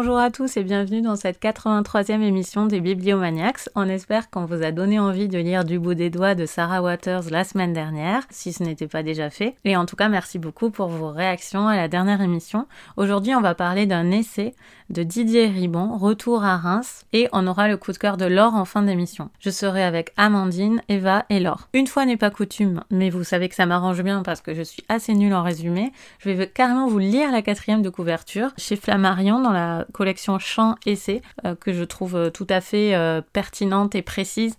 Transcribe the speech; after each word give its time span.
Bonjour 0.00 0.18
à 0.20 0.30
tous 0.30 0.58
et 0.58 0.64
bienvenue 0.64 1.00
dans 1.00 1.16
cette 1.16 1.40
83e 1.40 2.20
émission 2.20 2.66
des 2.66 2.80
Bibliomaniacs. 2.80 3.70
On 3.74 3.88
espère 3.88 4.28
qu'on 4.28 4.44
vous 4.44 4.62
a 4.62 4.70
donné 4.70 4.98
envie 4.98 5.28
de 5.28 5.38
lire 5.38 5.64
Du 5.64 5.78
bout 5.78 5.94
des 5.94 6.10
doigts 6.10 6.34
de 6.34 6.44
Sarah 6.44 6.82
Waters 6.82 7.30
la 7.30 7.42
semaine 7.42 7.72
dernière, 7.72 8.24
si 8.28 8.52
ce 8.52 8.62
n'était 8.62 8.86
pas 8.86 9.02
déjà 9.02 9.30
fait. 9.30 9.54
Et 9.64 9.78
en 9.78 9.86
tout 9.86 9.96
cas, 9.96 10.10
merci 10.10 10.38
beaucoup 10.38 10.68
pour 10.68 10.88
vos 10.88 11.08
réactions 11.08 11.68
à 11.68 11.76
la 11.76 11.88
dernière 11.88 12.20
émission. 12.20 12.66
Aujourd'hui, 12.98 13.34
on 13.34 13.40
va 13.40 13.54
parler 13.54 13.86
d'un 13.86 14.10
essai 14.10 14.54
de 14.90 15.04
Didier 15.04 15.46
Ribon, 15.46 15.96
Retour 15.96 16.44
à 16.44 16.56
Reims, 16.56 17.06
et 17.12 17.28
on 17.32 17.46
aura 17.46 17.68
le 17.68 17.76
coup 17.76 17.92
de 17.92 17.96
cœur 17.96 18.16
de 18.16 18.26
Laure 18.26 18.56
en 18.56 18.64
fin 18.64 18.82
d'émission. 18.82 19.30
Je 19.38 19.48
serai 19.48 19.84
avec 19.84 20.12
Amandine, 20.16 20.82
Eva 20.88 21.24
et 21.30 21.38
Laure. 21.38 21.68
Une 21.72 21.86
fois 21.86 22.04
n'est 22.04 22.16
pas 22.16 22.30
coutume, 22.30 22.82
mais 22.90 23.08
vous 23.08 23.22
savez 23.24 23.48
que 23.48 23.54
ça 23.54 23.66
m'arrange 23.66 24.02
bien 24.02 24.22
parce 24.22 24.40
que 24.40 24.52
je 24.52 24.62
suis 24.62 24.82
assez 24.88 25.14
nulle 25.14 25.32
en 25.32 25.44
résumé, 25.44 25.92
je 26.18 26.30
vais 26.30 26.48
carrément 26.48 26.88
vous 26.88 26.98
lire 26.98 27.30
la 27.30 27.40
quatrième 27.40 27.82
de 27.82 27.88
couverture 27.88 28.50
chez 28.58 28.74
Flammarion 28.74 29.40
dans 29.40 29.52
la 29.52 29.86
collection 29.92 30.09
Chant 30.18 30.76
Essai, 30.86 31.22
euh, 31.44 31.54
que 31.54 31.72
je 31.72 31.84
trouve 31.84 32.16
euh, 32.16 32.30
tout 32.30 32.46
à 32.48 32.60
fait 32.60 32.94
euh, 32.94 33.20
pertinente 33.32 33.94
et 33.94 34.02
précise 34.02 34.56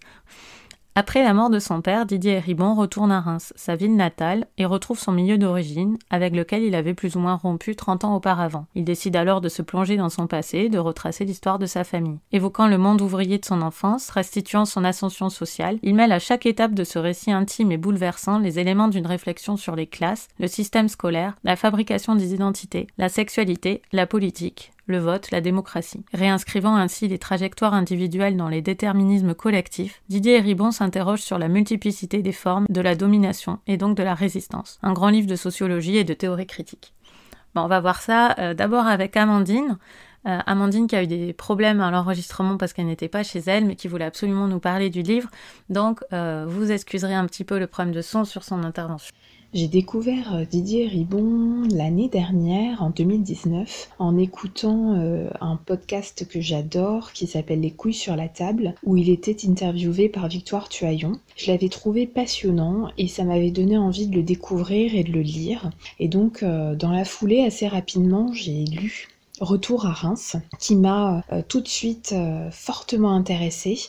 après 0.94 1.24
la 1.24 1.34
mort 1.34 1.50
de 1.50 1.60
son 1.60 1.82
père, 1.82 2.06
Didier 2.06 2.40
Ribon 2.40 2.76
retourne 2.76 3.14
à 3.14 3.22
Reims, 3.22 3.54
sa 3.56 3.78
ville 3.78 3.96
natale, 3.96 4.48
et 4.58 4.66
retrouve 4.66 5.00
son 5.00 5.14
milieu 5.14 5.38
d'origine, 5.38 5.98
avec 6.10 6.36
lequel 6.36 6.64
il 6.64 6.76
avait 6.76 6.94
plus 6.94 7.16
ou 7.16 7.20
moins 7.20 7.36
rompu 7.36 7.78
30 7.78 8.04
ans 8.04 8.16
auparavant. 8.16 8.66
Il 8.76 8.84
décide 8.84 9.16
alors 9.16 9.40
de 9.40 9.48
se 9.48 9.62
plonger 9.62 9.96
dans 9.96 10.10
son 10.10 10.28
passé, 10.28 10.68
de 10.68 10.78
retracer 10.80 11.24
l'histoire 11.24 11.60
de 11.60 11.66
sa 11.66 11.86
famille. 11.86 12.20
Évoquant 12.34 12.68
le 12.68 12.78
monde 12.78 13.02
ouvrier 13.02 13.38
de 13.38 13.46
son 13.46 13.62
enfance, 13.62 14.10
restituant 14.10 14.66
son 14.66 14.84
ascension 14.84 15.30
sociale, 15.30 15.80
il 15.82 15.96
mêle 15.96 16.12
à 16.12 16.20
chaque 16.20 16.46
étape 16.46 16.74
de 16.74 16.84
ce 16.84 17.00
récit 17.00 17.32
intime 17.32 17.72
et 17.72 17.78
bouleversant 17.78 18.40
les 18.40 18.60
éléments 18.60 18.90
d'une 18.90 19.08
réflexion 19.08 19.56
sur 19.56 19.78
les 19.78 19.88
classes, 19.88 20.28
le 20.40 20.48
système 20.48 20.90
scolaire, 20.90 21.38
la 21.46 21.56
fabrication 21.56 22.16
des 22.16 22.34
identités, 22.34 22.88
la 22.98 23.08
sexualité, 23.08 23.82
la 23.94 24.08
politique, 24.08 24.74
le 24.92 25.00
vote, 25.00 25.32
la 25.32 25.42
démocratie. 25.42 26.04
Réinscrivant 26.14 26.76
ainsi 26.76 27.08
les 27.08 27.18
trajectoires 27.18 27.74
individuelles 27.74 28.38
dans 28.38 28.50
les 28.50 28.62
déterminismes 28.62 29.34
collectifs, 29.34 30.04
Didier 30.10 30.40
Ribon 30.40 30.72
s'interroge 30.72 31.22
sur 31.22 31.40
la 31.40 31.48
multiplicité 31.48 32.22
des 32.22 32.32
formes 32.32 32.68
de 32.70 32.82
la 32.82 32.96
domination 32.96 33.60
et 33.66 33.78
donc 33.78 33.98
de 33.98 34.04
la 34.04 34.14
résistance. 34.14 34.80
Un 34.84 34.94
grand 34.94 35.10
livre 35.10 35.28
de 35.28 35.36
sociologie 35.36 35.98
et 35.98 36.04
de 36.04 36.14
théorie 36.14 36.46
critique. 36.46 36.94
On 37.56 37.68
va 37.68 37.80
voir 37.80 38.02
ça 38.02 38.36
euh, 38.40 38.54
d'abord 38.54 38.86
avec 38.86 39.18
Amandine. 39.18 39.78
Euh, 40.28 40.38
Amandine 40.46 40.88
qui 40.88 40.96
a 40.96 41.04
eu 41.04 41.08
des 41.08 41.34
problèmes 41.34 41.82
à 41.82 41.90
l'enregistrement 41.90 42.58
parce 42.58 42.74
qu'elle 42.74 42.86
n'était 42.86 43.08
pas 43.08 43.24
chez 43.24 43.40
elle, 43.48 43.66
mais 43.66 43.76
qui 43.76 43.88
voulait 43.88 44.06
absolument 44.06 44.48
nous 44.48 44.60
parler 44.60 44.90
du 44.90 45.02
livre. 45.02 45.30
Donc, 45.70 46.02
euh, 46.14 46.46
vous 46.48 46.72
excuserez 46.72 47.16
un 47.16 47.26
petit 47.26 47.44
peu 47.44 47.58
le 47.58 47.68
problème 47.68 47.94
de 47.94 48.02
son 48.02 48.24
sur 48.24 48.44
son 48.44 48.64
intervention. 48.64 49.14
J'ai 49.54 49.68
découvert 49.68 50.34
euh, 50.34 50.46
Didier 50.46 50.88
Ribon 50.88 51.68
l'année 51.74 52.08
dernière, 52.08 52.82
en 52.82 52.90
2019, 52.90 53.90
en 54.00 54.18
écoutant 54.18 54.94
euh, 54.94 55.30
un 55.42 55.58
podcast 55.58 56.26
que 56.26 56.40
j'adore 56.40 57.12
qui 57.12 57.28
s'appelle 57.28 57.60
Les 57.60 57.72
couilles 57.72 57.94
sur 57.94 58.16
la 58.16 58.30
table, 58.30 58.76
où 58.86 58.96
il 58.96 59.10
était 59.10 59.36
interviewé 59.46 60.08
par 60.08 60.30
Victoire 60.30 60.70
Tuaillon. 60.70 61.20
Je 61.36 61.52
l'avais 61.52 61.68
trouvé 61.68 62.08
passionnant 62.08 62.92
et 62.98 63.10
ça 63.10 63.26
m'avait 63.26 63.52
donné 63.52 63.78
envie 63.78 64.08
de 64.08 64.16
le 64.16 64.24
découvrir 64.24 64.96
et 64.96 65.04
de 65.04 65.12
le 65.12 65.22
lire. 65.22 65.70
Et 66.00 66.08
donc, 66.08 66.44
euh, 66.44 66.74
dans 66.74 66.92
la 66.92 67.04
foulée, 67.04 67.44
assez 67.44 67.68
rapidement, 67.68 68.32
j'ai 68.32 68.64
lu 68.64 69.10
Retour 69.42 69.86
à 69.86 69.92
Reims, 69.92 70.38
qui 70.60 70.76
m'a 70.76 71.24
tout 71.50 71.62
de 71.62 71.68
suite 71.68 72.16
fortement 72.52 73.12
intéressée 73.14 73.80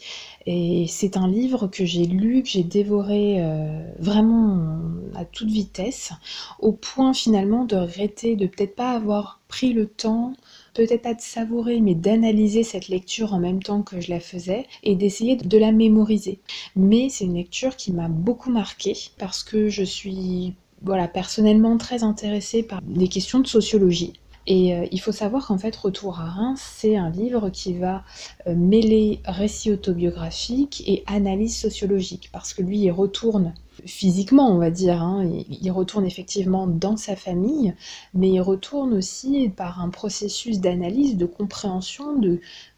et 0.46 0.86
c'est 0.88 1.16
un 1.16 1.28
livre 1.28 1.68
que 1.68 1.84
j'ai 1.84 2.04
lu, 2.04 2.42
que 2.42 2.48
j'ai 2.48 2.64
dévoré 2.64 3.36
euh, 3.38 3.84
vraiment 3.98 4.80
à 5.14 5.24
toute 5.24 5.50
vitesse, 5.50 6.12
au 6.58 6.72
point 6.72 7.14
finalement 7.14 7.64
de 7.64 7.76
regretter 7.76 8.34
de 8.34 8.46
peut-être 8.46 8.74
pas 8.74 8.92
avoir 8.92 9.40
pris 9.46 9.72
le 9.72 9.86
temps, 9.86 10.32
peut-être 10.74 11.02
pas 11.02 11.14
de 11.14 11.20
savourer, 11.20 11.80
mais 11.80 11.94
d'analyser 11.94 12.64
cette 12.64 12.88
lecture 12.88 13.34
en 13.34 13.38
même 13.38 13.62
temps 13.62 13.82
que 13.82 14.00
je 14.00 14.10
la 14.10 14.20
faisais 14.20 14.66
et 14.82 14.96
d'essayer 14.96 15.36
de 15.36 15.58
la 15.58 15.70
mémoriser. 15.70 16.40
Mais 16.74 17.08
c'est 17.08 17.24
une 17.24 17.34
lecture 17.34 17.76
qui 17.76 17.92
m'a 17.92 18.08
beaucoup 18.08 18.50
marquée 18.50 18.96
parce 19.19 19.44
que 19.44 19.69
je 19.69 19.84
suis 19.84 20.54
voilà, 20.82 21.06
personnellement 21.06 21.78
très 21.78 22.02
intéressée 22.02 22.64
par 22.64 22.80
des 22.82 23.06
questions 23.06 23.38
de 23.38 23.46
sociologie. 23.46 24.14
Et 24.47 24.75
euh, 24.75 24.86
il 24.91 25.00
faut 25.00 25.12
savoir 25.12 25.47
qu'en 25.47 25.58
fait, 25.58 25.75
Retour 25.76 26.19
à 26.19 26.25
Reims, 26.25 26.60
c'est 26.76 26.97
un 26.97 27.10
livre 27.10 27.50
qui 27.50 27.75
va 27.75 28.03
euh, 28.47 28.54
mêler 28.56 29.20
récit 29.25 29.70
autobiographique 29.70 30.82
et 30.86 31.04
analyse 31.06 31.56
sociologique, 31.56 32.30
parce 32.32 32.52
que 32.52 32.62
lui, 32.62 32.78
il 32.81 32.91
retourne 32.91 33.54
physiquement, 33.86 34.50
on 34.50 34.58
va 34.58 34.70
dire, 34.70 35.00
hein, 35.02 35.28
il, 35.48 35.70
retourne 35.70 36.04
effectivement 36.04 36.66
dans 36.66 36.97
sa 36.97 37.16
famille, 37.16 37.75
mais 38.14 38.31
il 38.31 38.41
retourne 38.41 38.92
aussi 38.92 39.48
par 39.48 39.81
un 39.81 39.88
processus 39.88 40.60
d'analyse, 40.60 41.16
de 41.16 41.26
compréhension 41.26 42.19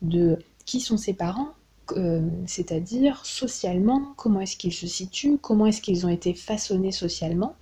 de, 0.03 0.39
qui 0.65 0.81
sont 0.81 0.97
ses 0.97 1.15
parents, 1.15 1.49
euh, 1.97 2.23
c'est-à-dire 2.47 3.27
socialement, 3.27 4.15
comment 4.17 4.41
est-ce 4.41 4.57
qu'ils 4.57 4.73
se 4.73 4.87
situent, 4.87 5.37
comment 5.39 5.67
est-ce 5.67 5.83
qu'ils 5.83 6.07
ont 6.07 6.11
été 6.11 6.33
façonnés 6.33 6.93
socialement, 6.93 7.57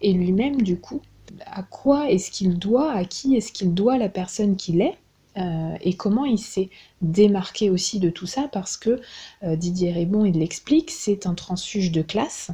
et 0.00 0.12
lui-même, 0.12 0.62
du 0.62 0.78
coup, 0.78 1.02
à 1.46 1.62
quoi 1.62 2.10
est-ce 2.10 2.30
qu'il 2.30 2.58
doit, 2.58 2.92
à 2.92 3.04
qui 3.04 3.36
est-ce 3.36 3.52
qu'il 3.52 3.74
doit 3.74 3.98
la 3.98 4.08
personne 4.08 4.56
qu'il 4.56 4.80
est, 4.80 4.96
euh, 5.36 5.76
et 5.80 5.94
comment 5.94 6.24
il 6.24 6.38
s'est 6.38 6.70
démarqué 7.02 7.70
aussi 7.70 8.00
de 8.00 8.10
tout 8.10 8.26
ça, 8.26 8.48
parce 8.52 8.76
que 8.76 9.00
euh, 9.44 9.56
Didier 9.56 9.92
Rébon, 9.92 10.24
il 10.24 10.38
l'explique, 10.38 10.90
c'est 10.90 11.26
un 11.26 11.34
transfuge 11.34 11.92
de 11.92 12.02
classe. 12.02 12.50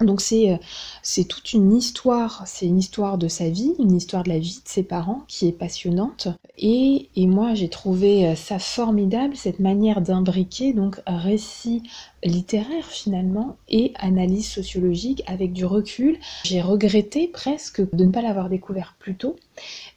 Donc 0.00 0.20
c'est, 0.20 0.50
euh, 0.50 1.22
toute 1.28 1.52
une 1.52 1.72
histoire, 1.76 2.42
c'est 2.46 2.66
une 2.66 2.78
histoire 2.78 3.16
de 3.16 3.28
sa 3.28 3.48
vie, 3.48 3.74
une 3.78 3.94
histoire 3.94 4.24
de 4.24 4.30
la 4.30 4.40
vie 4.40 4.60
de 4.64 4.68
ses 4.68 4.82
parents 4.82 5.22
qui 5.28 5.46
est 5.46 5.52
passionnante. 5.52 6.26
Et, 6.58 7.10
et 7.14 7.26
moi 7.28 7.54
j'ai 7.54 7.68
trouvé 7.68 8.34
ça 8.34 8.58
formidable, 8.58 9.36
cette 9.36 9.60
manière 9.60 10.00
d'imbriquer 10.00 10.72
donc 10.72 11.00
récit 11.06 11.84
littéraire 12.24 12.86
finalement 12.86 13.56
et 13.68 13.92
analyse 13.96 14.48
sociologique 14.48 15.22
avec 15.26 15.52
du 15.52 15.64
recul. 15.64 16.18
J'ai 16.44 16.60
regretté 16.60 17.28
presque 17.28 17.82
de 17.94 18.04
ne 18.04 18.10
pas 18.10 18.22
l'avoir 18.22 18.48
découvert 18.48 18.96
plus 18.98 19.14
tôt. 19.14 19.36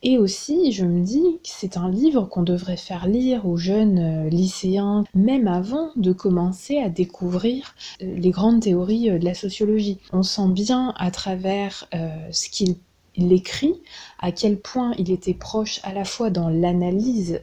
Et 0.03 0.17
aussi, 0.17 0.71
je 0.71 0.85
me 0.85 1.03
dis 1.03 1.39
que 1.43 1.49
c'est 1.49 1.77
un 1.77 1.89
livre 1.89 2.25
qu'on 2.25 2.43
devrait 2.43 2.77
faire 2.77 3.07
lire 3.07 3.47
aux 3.47 3.57
jeunes 3.57 3.99
euh, 3.99 4.29
lycéens, 4.29 5.03
même 5.15 5.47
avant 5.47 5.89
de 5.95 6.11
commencer 6.11 6.77
à 6.77 6.89
découvrir 6.89 7.73
euh, 8.01 8.15
les 8.15 8.29
grandes 8.29 8.61
théories 8.61 9.09
euh, 9.09 9.17
de 9.17 9.25
la 9.25 9.33
sociologie. 9.33 9.97
On 10.13 10.23
sent 10.23 10.49
bien 10.49 10.93
à 10.97 11.11
travers 11.11 11.87
ce 12.31 12.49
qu'il 12.49 12.75
écrit 13.17 13.73
à 14.19 14.31
quel 14.31 14.59
point 14.59 14.93
il 14.97 15.11
était 15.11 15.33
proche 15.33 15.79
à 15.83 15.93
la 15.93 16.05
fois 16.05 16.29
dans 16.29 16.49
l'analyse, 16.49 17.41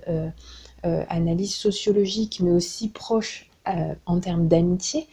analyse 0.83 1.55
sociologique, 1.55 2.41
mais 2.41 2.51
aussi 2.51 2.89
proche 2.89 3.49
euh, 3.67 3.95
en 4.05 4.21
termes 4.21 4.47
d'amitié 4.47 5.09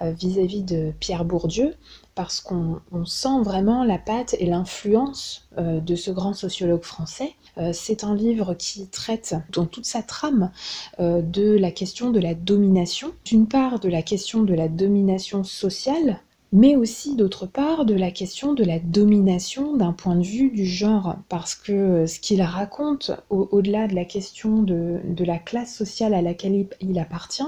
euh, 0.00 0.12
vis-à-vis 0.12 0.62
de 0.62 0.92
Pierre 1.00 1.24
Bourdieu, 1.24 1.74
parce 2.14 2.40
qu'on 2.40 2.80
sent 3.04 3.40
vraiment 3.42 3.82
la 3.82 3.98
patte 3.98 4.36
et 4.38 4.46
l'influence 4.46 5.48
euh, 5.58 5.80
de 5.80 5.96
ce 5.96 6.12
grand 6.12 6.32
sociologue 6.32 6.84
français. 6.84 7.34
c'est 7.72 8.04
un 8.04 8.14
livre 8.14 8.54
qui 8.54 8.86
traite 8.86 9.34
dans 9.50 9.64
toute 9.64 9.86
sa 9.86 10.02
trame 10.02 10.50
de 10.98 11.56
la 11.56 11.70
question 11.70 12.10
de 12.10 12.20
la 12.20 12.34
domination, 12.34 13.12
d'une 13.24 13.48
part 13.48 13.80
de 13.80 13.88
la 13.88 14.02
question 14.02 14.42
de 14.42 14.54
la 14.54 14.68
domination 14.68 15.42
sociale, 15.42 16.20
mais 16.52 16.76
aussi 16.76 17.16
d'autre 17.16 17.46
part 17.46 17.84
de 17.84 17.94
la 17.94 18.10
question 18.10 18.54
de 18.54 18.64
la 18.64 18.78
domination 18.78 19.76
d'un 19.76 19.92
point 19.92 20.16
de 20.16 20.24
vue 20.24 20.50
du 20.50 20.64
genre, 20.64 21.16
parce 21.28 21.54
que 21.54 22.06
ce 22.06 22.20
qu'il 22.20 22.40
raconte 22.42 23.10
au-delà 23.30 23.88
de 23.88 23.94
la 23.94 24.04
question 24.04 24.62
de, 24.62 25.00
la 25.24 25.38
classe 25.38 25.74
sociale 25.74 26.14
à 26.14 26.22
laquelle 26.22 26.68
il, 26.80 26.98
appartient, 26.98 27.42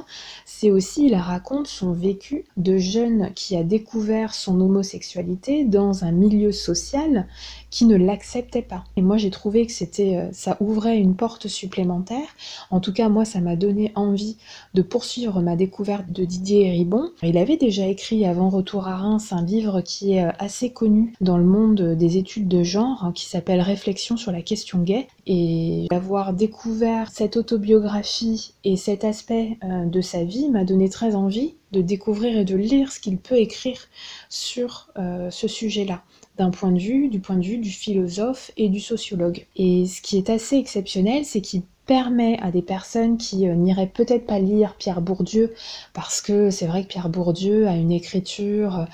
c'est 0.44 0.70
aussi 0.70 1.06
il 1.06 1.14
raconte 1.14 1.68
son 1.68 1.92
vécu 1.92 2.44
de 2.56 2.76
jeune 2.76 3.32
qui 3.34 3.56
a 3.56 3.62
découvert 3.62 4.34
son 4.34 4.60
homosexualité 4.60 5.64
dans 5.64 6.04
un 6.04 6.12
milieu 6.12 6.50
social 6.50 7.26
qui 7.70 7.86
ne 7.86 7.96
l'acceptait 7.96 8.62
pas. 8.62 8.84
Et 8.96 9.02
moi 9.02 9.16
j'ai 9.16 9.30
trouvé 9.30 9.66
que 9.66 9.72
c'était 9.72 10.16
euh, 10.16 10.28
ça 10.32 10.56
ouvrait 10.60 10.98
une 10.98 11.14
porte 11.14 11.48
supplémentaire. 11.48 12.28
En 12.70 12.80
tout 12.80 12.92
cas 12.92 13.08
moi 13.08 13.24
ça 13.24 13.40
m'a 13.40 13.56
donné 13.56 13.92
envie 13.94 14.36
de 14.74 14.82
poursuivre 14.82 15.40
ma 15.40 15.56
découverte 15.56 16.10
de 16.10 16.24
Didier 16.24 16.70
Ribon. 16.70 17.10
Il 17.22 17.36
avait 17.38 17.56
déjà 17.56 17.86
écrit 17.86 18.24
avant 18.24 18.48
Retour 18.48 18.88
à 18.88 18.96
Reims 18.96 19.32
un 19.32 19.44
livre 19.44 19.80
qui 19.80 20.14
est 20.14 20.24
euh, 20.24 20.30
assez 20.38 20.70
connu 20.70 21.12
dans 21.20 21.38
le 21.38 21.44
monde 21.44 21.94
des 21.94 22.16
études 22.16 22.48
de 22.48 22.62
genre 22.62 23.04
hein, 23.04 23.12
qui 23.14 23.26
s'appelle 23.26 23.60
Réflexion 23.60 24.16
sur 24.16 24.32
la 24.32 24.42
question 24.42 24.78
gay 24.78 25.06
et 25.26 25.86
d'avoir 25.90 26.32
découvert 26.32 27.10
cette 27.10 27.36
autobiographie 27.36 28.54
et 28.64 28.76
cet 28.76 29.04
aspect 29.04 29.58
euh, 29.64 29.84
de 29.84 30.00
sa 30.00 30.24
vie 30.24 30.48
m'a 30.48 30.64
donné 30.64 30.88
très 30.88 31.14
envie 31.14 31.54
de 31.72 31.82
découvrir 31.82 32.38
et 32.38 32.44
de 32.46 32.56
lire 32.56 32.90
ce 32.92 32.98
qu'il 32.98 33.18
peut 33.18 33.36
écrire 33.36 33.78
sur 34.30 34.88
ce 35.30 35.48
sujet-là 35.48 36.02
d'un 36.38 36.50
point 36.50 36.70
de 36.70 36.78
vue, 36.78 37.08
du 37.08 37.20
point 37.20 37.36
de 37.36 37.44
vue 37.44 37.58
du 37.58 37.70
philosophe 37.70 38.50
et 38.56 38.68
du 38.68 38.80
sociologue. 38.80 39.44
Et 39.56 39.86
ce 39.86 40.00
qui 40.00 40.16
est 40.16 40.30
assez 40.30 40.56
exceptionnel, 40.56 41.24
c'est 41.24 41.40
qu'il 41.40 41.62
permet 41.88 42.38
à 42.40 42.52
des 42.52 42.62
personnes 42.62 43.16
qui 43.16 43.46
n'iraient 43.46 43.88
peut-être 43.88 44.26
pas 44.26 44.38
lire 44.38 44.76
Pierre 44.78 45.00
Bourdieu, 45.00 45.54
parce 45.92 46.20
que 46.20 46.50
c'est 46.50 46.66
vrai 46.66 46.84
que 46.84 46.88
Pierre 46.88 47.08
Bourdieu 47.08 47.66
a 47.66 47.74
une 47.74 47.90
écriture 47.90 48.86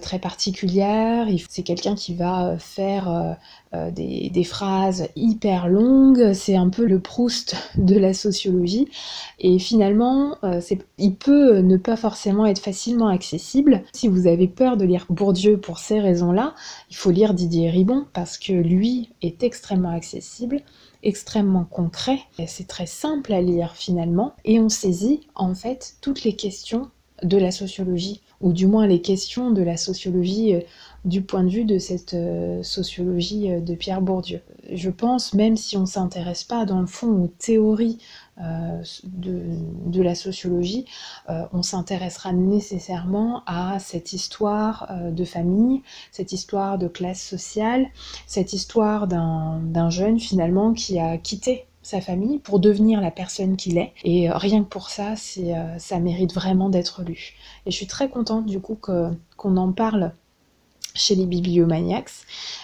très 0.00 0.18
particulière, 0.18 1.28
c'est 1.48 1.62
quelqu'un 1.62 1.94
qui 1.94 2.14
va 2.14 2.56
faire 2.58 3.36
euh, 3.72 3.92
des, 3.92 4.42
phrases 4.42 5.06
hyper 5.14 5.68
longues, 5.68 6.32
c'est 6.32 6.56
un 6.56 6.70
peu 6.70 6.86
le 6.86 6.98
Proust 6.98 7.54
de 7.76 7.96
la 7.96 8.14
sociologie, 8.14 8.88
et 9.38 9.60
finalement, 9.60 10.36
euh, 10.42 10.60
il 10.98 11.14
peut 11.14 11.58
ne 11.58 11.76
pas 11.76 11.94
forcément 11.96 12.46
être 12.46 12.58
facilement 12.58 13.06
accessible. 13.06 13.84
Si 13.92 14.08
vous 14.08 14.26
avez 14.26 14.48
peur 14.48 14.76
de 14.76 14.84
lire 14.84 15.06
Bourdieu 15.08 15.56
pour 15.56 15.78
ces 15.78 16.00
raisons-là, 16.00 16.56
il 16.90 16.96
faut 16.96 17.12
lire 17.12 17.32
Didier 17.32 17.70
Ribon, 17.70 18.06
parce 18.12 18.38
que 18.38 18.52
lui 18.52 19.10
est 19.22 19.44
extrêmement 19.44 19.92
accessible, 19.94 20.62
extrêmement 21.02 21.64
concret, 21.64 22.20
c'est 22.46 22.66
très 22.66 22.86
simple 22.86 23.32
à 23.32 23.40
lire 23.40 23.74
finalement, 23.74 24.34
et 24.44 24.60
on 24.60 24.68
saisit 24.68 25.20
en 25.34 25.54
fait 25.54 25.96
toutes 26.00 26.24
les 26.24 26.34
questions 26.34 26.90
de 27.22 27.36
la 27.36 27.50
sociologie, 27.50 28.22
ou 28.40 28.52
du 28.52 28.66
moins 28.66 28.86
les 28.86 29.02
questions 29.02 29.50
de 29.50 29.62
la 29.62 29.76
sociologie 29.76 30.54
euh, 30.54 30.60
du 31.04 31.22
point 31.22 31.44
de 31.44 31.50
vue 31.50 31.64
de 31.64 31.78
cette 31.78 32.14
euh, 32.14 32.62
sociologie 32.62 33.50
euh, 33.50 33.60
de 33.60 33.74
Pierre 33.74 34.00
Bourdieu. 34.00 34.40
Je 34.72 34.90
pense, 34.90 35.34
même 35.34 35.56
si 35.56 35.76
on 35.76 35.82
ne 35.82 35.86
s'intéresse 35.86 36.44
pas 36.44 36.64
dans 36.64 36.80
le 36.80 36.86
fond 36.86 37.08
aux 37.08 37.32
théories 37.38 37.98
euh, 38.40 38.82
de, 39.04 40.02
la 40.02 40.14
sociologie, 40.14 40.86
on 41.52 41.62
s'intéressera 41.62 42.32
nécessairement 42.32 43.42
à 43.46 43.78
cette 43.78 44.12
histoire 44.12 44.90
de 45.10 45.24
famille, 45.24 45.82
cette 46.10 46.32
histoire 46.32 46.78
de 46.78 46.88
classe 46.88 47.20
sociale, 47.20 47.86
cette 48.26 48.52
histoire 48.52 49.06
d'un 49.06 49.90
jeune 49.90 50.18
finalement 50.18 50.72
qui 50.72 50.98
a 50.98 51.18
quitté 51.18 51.66
sa 51.82 52.00
famille 52.00 52.38
pour 52.38 52.60
devenir 52.60 53.00
la 53.00 53.10
personne 53.10 53.56
qu'il 53.56 53.78
est. 53.78 53.92
Et 54.04 54.30
rien 54.30 54.62
que 54.62 54.68
pour 54.68 54.88
ça, 54.88 55.14
ça 55.16 55.98
mérite 55.98 56.32
vraiment 56.32 56.70
d'être 56.70 57.02
lu. 57.02 57.34
Et 57.66 57.70
je 57.70 57.76
suis 57.76 57.86
très 57.86 58.08
contente 58.08 58.46
du 58.46 58.60
coup 58.60 58.76
qu'on 58.76 59.56
en 59.56 59.72
parle 59.72 60.12
chez 61.00 61.14
les 61.14 61.26
bibliomaniacs 61.26 62.10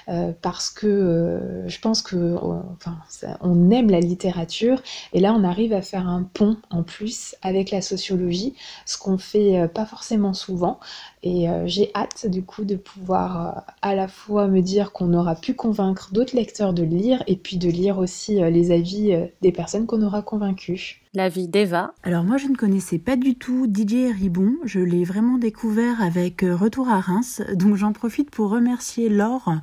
euh, 0.08 0.32
parce 0.42 0.70
que 0.70 0.86
euh, 0.86 1.68
je 1.68 1.80
pense 1.80 2.02
que 2.02 2.36
enfin, 2.74 2.96
on 3.40 3.70
aime 3.70 3.90
la 3.90 4.00
littérature 4.00 4.80
et 5.12 5.20
là 5.20 5.32
on 5.32 5.42
arrive 5.42 5.72
à 5.72 5.82
faire 5.82 6.06
un 6.06 6.22
pont 6.22 6.56
en 6.70 6.82
plus 6.82 7.34
avec 7.42 7.70
la 7.70 7.80
sociologie, 7.80 8.54
ce 8.84 8.98
qu'on 8.98 9.18
fait 9.18 9.58
euh, 9.58 9.68
pas 9.68 9.86
forcément 9.86 10.34
souvent 10.34 10.78
et 11.22 11.48
j'ai 11.64 11.90
hâte 11.96 12.26
du 12.28 12.44
coup 12.44 12.64
de 12.64 12.76
pouvoir 12.76 13.64
à 13.82 13.96
la 13.96 14.06
fois 14.06 14.46
me 14.46 14.60
dire 14.60 14.92
qu'on 14.92 15.12
aura 15.12 15.34
pu 15.34 15.54
convaincre 15.54 16.10
d'autres 16.12 16.36
lecteurs 16.36 16.72
de 16.72 16.84
lire 16.84 17.24
et 17.26 17.34
puis 17.34 17.56
de 17.56 17.68
lire 17.68 17.98
aussi 17.98 18.36
les 18.36 18.70
avis 18.70 19.12
des 19.42 19.50
personnes 19.50 19.86
qu'on 19.86 20.02
aura 20.02 20.22
convaincues 20.22 21.02
la 21.16 21.30
vie 21.30 21.48
d'Eva. 21.48 21.94
Alors 22.02 22.24
moi 22.24 22.36
je 22.36 22.46
ne 22.46 22.54
connaissais 22.54 22.98
pas 22.98 23.16
du 23.16 23.36
tout 23.36 23.66
DJ 23.66 24.14
Ribon, 24.14 24.56
je 24.64 24.80
l'ai 24.80 25.02
vraiment 25.02 25.38
découvert 25.38 26.02
avec 26.02 26.42
euh, 26.42 26.54
Retour 26.54 26.90
à 26.90 27.00
Reims, 27.00 27.42
donc 27.54 27.76
j'en 27.76 27.94
profite 27.94 28.30
pour 28.30 28.50
remercier 28.50 29.08
Laure 29.08 29.54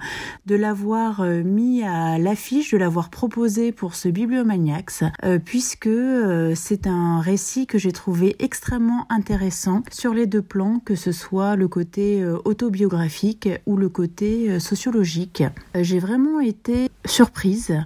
de 0.47 0.55
l'avoir 0.55 1.21
euh, 1.21 1.43
mis 1.43 1.83
à 1.83 2.17
l'affiche, 2.17 2.71
de 2.71 2.77
l'avoir 2.79 3.11
proposé 3.11 3.71
pour 3.71 3.93
ce 3.93 4.09
Bibliomaniacs, 4.09 5.03
euh, 5.23 5.37
puisque 5.37 5.89
c'est 6.55 6.87
un 6.87 7.21
récit 7.21 7.67
que 7.67 7.77
j'ai 7.77 7.91
trouvé 7.91 8.35
extrêmement 8.39 9.05
intéressant 9.11 9.83
sur 9.91 10.15
les 10.15 10.25
deux 10.25 10.41
plans, 10.41 10.81
que 10.83 10.95
ce 10.95 11.11
soit 11.11 11.55
le 11.55 11.67
côté 11.67 12.25
autobiographique 12.45 13.47
ou 13.67 13.77
le 13.77 13.89
côté 13.89 14.59
sociologique. 14.59 15.43
J'ai 15.75 15.99
vraiment 15.99 16.39
été 16.39 16.89
surprise 17.05 17.77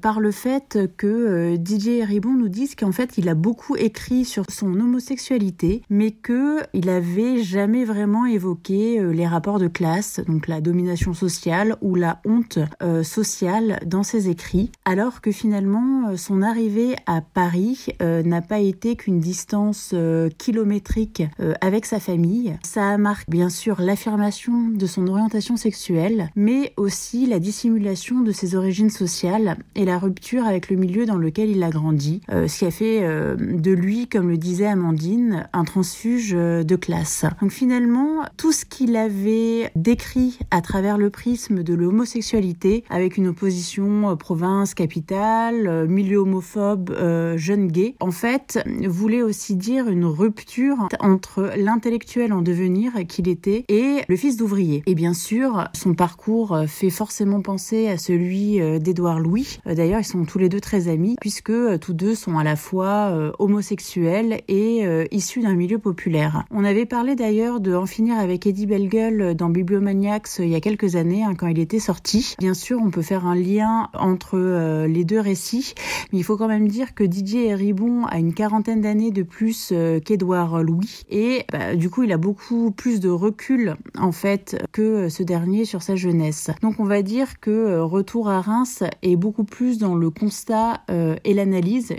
par 0.00 0.20
le 0.20 0.30
fait 0.30 0.78
que 0.96 1.56
DJ 1.56 2.06
Ribon 2.06 2.34
nous 2.34 2.48
dise 2.48 2.76
qu'en 2.84 2.92
fait 2.92 3.16
il 3.16 3.30
a 3.30 3.34
beaucoup 3.34 3.76
écrit 3.76 4.26
sur 4.26 4.44
son 4.50 4.78
homosexualité, 4.78 5.80
mais 5.88 6.10
que 6.10 6.60
il 6.74 6.90
avait 6.90 7.42
jamais 7.42 7.86
vraiment 7.86 8.26
évoqué 8.26 9.00
euh, 9.00 9.10
les 9.10 9.26
rapports 9.26 9.58
de 9.58 9.68
classe, 9.68 10.20
donc 10.28 10.48
la 10.48 10.60
domination 10.60 11.14
sociale 11.14 11.76
ou 11.80 11.94
la 11.94 12.20
honte 12.26 12.58
euh, 12.82 13.02
sociale 13.02 13.80
dans 13.86 14.02
ses 14.02 14.28
écrits, 14.28 14.70
alors 14.84 15.22
que 15.22 15.32
finalement 15.32 16.10
euh, 16.10 16.16
son 16.18 16.42
arrivée 16.42 16.94
à 17.06 17.22
Paris 17.22 17.86
n'a 18.00 18.42
pas 18.42 18.58
été 18.58 18.96
qu'une 18.96 19.18
distance 19.18 19.94
kilométrique 20.38 21.22
avec 21.60 21.86
sa 21.86 22.00
famille. 22.00 22.56
Ça 22.62 22.98
marque 22.98 23.28
bien 23.28 23.48
sûr 23.48 23.80
l'affirmation 23.80 24.68
de 24.68 24.86
son 24.86 25.06
orientation 25.06 25.56
sexuelle, 25.56 26.30
mais 26.36 26.72
aussi 26.76 27.26
la 27.26 27.38
dissimulation 27.38 28.20
de 28.20 28.32
ses 28.32 28.54
origines 28.54 28.90
sociales 28.90 29.56
et 29.74 29.84
la 29.84 29.98
rupture 29.98 30.46
avec 30.46 30.68
le 30.68 30.76
milieu 30.76 31.06
dans 31.06 31.16
lequel 31.16 31.50
il 31.50 31.62
a 31.62 31.70
grandi, 31.70 32.20
ce 32.28 32.58
qui 32.58 32.64
a 32.64 32.70
fait 32.74 33.04
euh, 33.04 33.36
de 33.36 33.70
lui, 33.70 34.08
comme 34.08 34.28
le 34.28 34.36
disait 34.36 34.66
Amandine, 34.66 35.48
un 35.52 35.64
transfuge 35.64 36.32
euh, 36.34 36.64
de 36.64 36.74
classe. 36.74 37.24
Donc 37.40 37.52
finalement, 37.52 38.22
tout 38.36 38.50
ce 38.50 38.64
qu'il 38.64 38.96
avait 38.96 39.70
décrit 39.76 40.38
à 40.50 40.60
travers 40.60 40.98
le 40.98 41.10
prisme 41.10 41.62
de 41.62 41.72
l'homosexualité, 41.72 42.84
avec 42.90 43.16
une 43.16 43.28
opposition 43.28 44.10
euh, 44.10 44.16
province-capitale, 44.16 45.86
milieu 45.88 46.18
homophobe, 46.18 46.94
jeune 47.36 47.68
gay, 47.68 47.94
en 48.00 48.10
fait, 48.10 48.58
voulait 48.86 49.22
aussi 49.22 49.54
dire 49.54 49.88
une 49.88 50.04
rupture 50.04 50.88
entre 51.00 51.52
l'intellectuel 51.56 52.32
en 52.32 52.42
devenir 52.42 52.92
qu'il 53.06 53.28
était 53.28 53.64
et 53.68 54.00
le 54.08 54.16
fils 54.16 54.36
d'ouvrier. 54.36 54.82
Et 54.86 54.94
bien 54.94 55.14
sûr, 55.14 55.68
son 55.74 55.94
parcours 55.94 56.58
fait 56.66 56.90
forcément 56.90 57.40
penser 57.40 57.88
à 57.88 57.98
celui 57.98 58.60
d'Édouard 58.80 59.20
Louis. 59.20 59.58
D'ailleurs, 59.66 60.00
ils 60.00 60.04
sont 60.04 60.24
tous 60.24 60.38
les 60.38 60.48
deux 60.48 60.60
très 60.60 60.88
amis, 60.88 61.16
puisque 61.20 61.52
tous 61.80 61.92
deux 61.92 62.14
sont 62.14 62.38
à 62.38 62.44
la 62.44 62.53
euh, 62.74 63.32
homosexuel 63.38 64.40
et 64.48 64.86
euh, 64.86 65.04
issu 65.10 65.40
d'un 65.40 65.54
milieu 65.54 65.78
populaire. 65.78 66.44
On 66.50 66.64
avait 66.64 66.86
parlé 66.86 67.14
d'ailleurs 67.14 67.60
de 67.60 67.74
En 67.74 67.86
finir 67.86 68.18
avec 68.18 68.46
Eddie 68.46 68.66
Bellegueule 68.66 69.34
dans 69.34 69.48
Bibliomaniacs 69.48 70.38
il 70.38 70.48
y 70.48 70.54
a 70.54 70.60
quelques 70.60 70.96
années, 70.96 71.24
hein, 71.24 71.34
quand 71.34 71.46
il 71.46 71.58
était 71.58 71.78
sorti. 71.78 72.34
Bien 72.38 72.54
sûr, 72.54 72.78
on 72.82 72.90
peut 72.90 73.02
faire 73.02 73.26
un 73.26 73.34
lien 73.34 73.88
entre 73.94 74.38
euh, 74.38 74.86
les 74.86 75.04
deux 75.04 75.20
récits, 75.20 75.74
mais 76.12 76.18
il 76.18 76.22
faut 76.22 76.36
quand 76.36 76.48
même 76.48 76.68
dire 76.68 76.94
que 76.94 77.04
Didier 77.04 77.54
Ribon 77.54 78.06
a 78.06 78.18
une 78.18 78.34
quarantaine 78.34 78.80
d'années 78.80 79.10
de 79.10 79.22
plus 79.22 79.72
qu'Édouard 80.04 80.62
Louis, 80.62 81.02
et 81.10 81.44
bah, 81.52 81.74
du 81.74 81.90
coup, 81.90 82.02
il 82.02 82.12
a 82.12 82.18
beaucoup 82.18 82.70
plus 82.70 83.00
de 83.00 83.08
recul 83.08 83.76
en 83.98 84.12
fait 84.12 84.56
que 84.72 85.08
ce 85.08 85.22
dernier 85.22 85.64
sur 85.64 85.82
sa 85.82 85.96
jeunesse. 85.96 86.50
Donc, 86.62 86.80
on 86.80 86.84
va 86.84 87.02
dire 87.02 87.40
que 87.40 87.78
Retour 87.80 88.28
à 88.28 88.40
Reims 88.40 88.82
est 89.02 89.16
beaucoup 89.16 89.44
plus 89.44 89.78
dans 89.78 89.94
le 89.94 90.10
constat 90.10 90.82
et 90.88 91.34
l'analyse, 91.34 91.94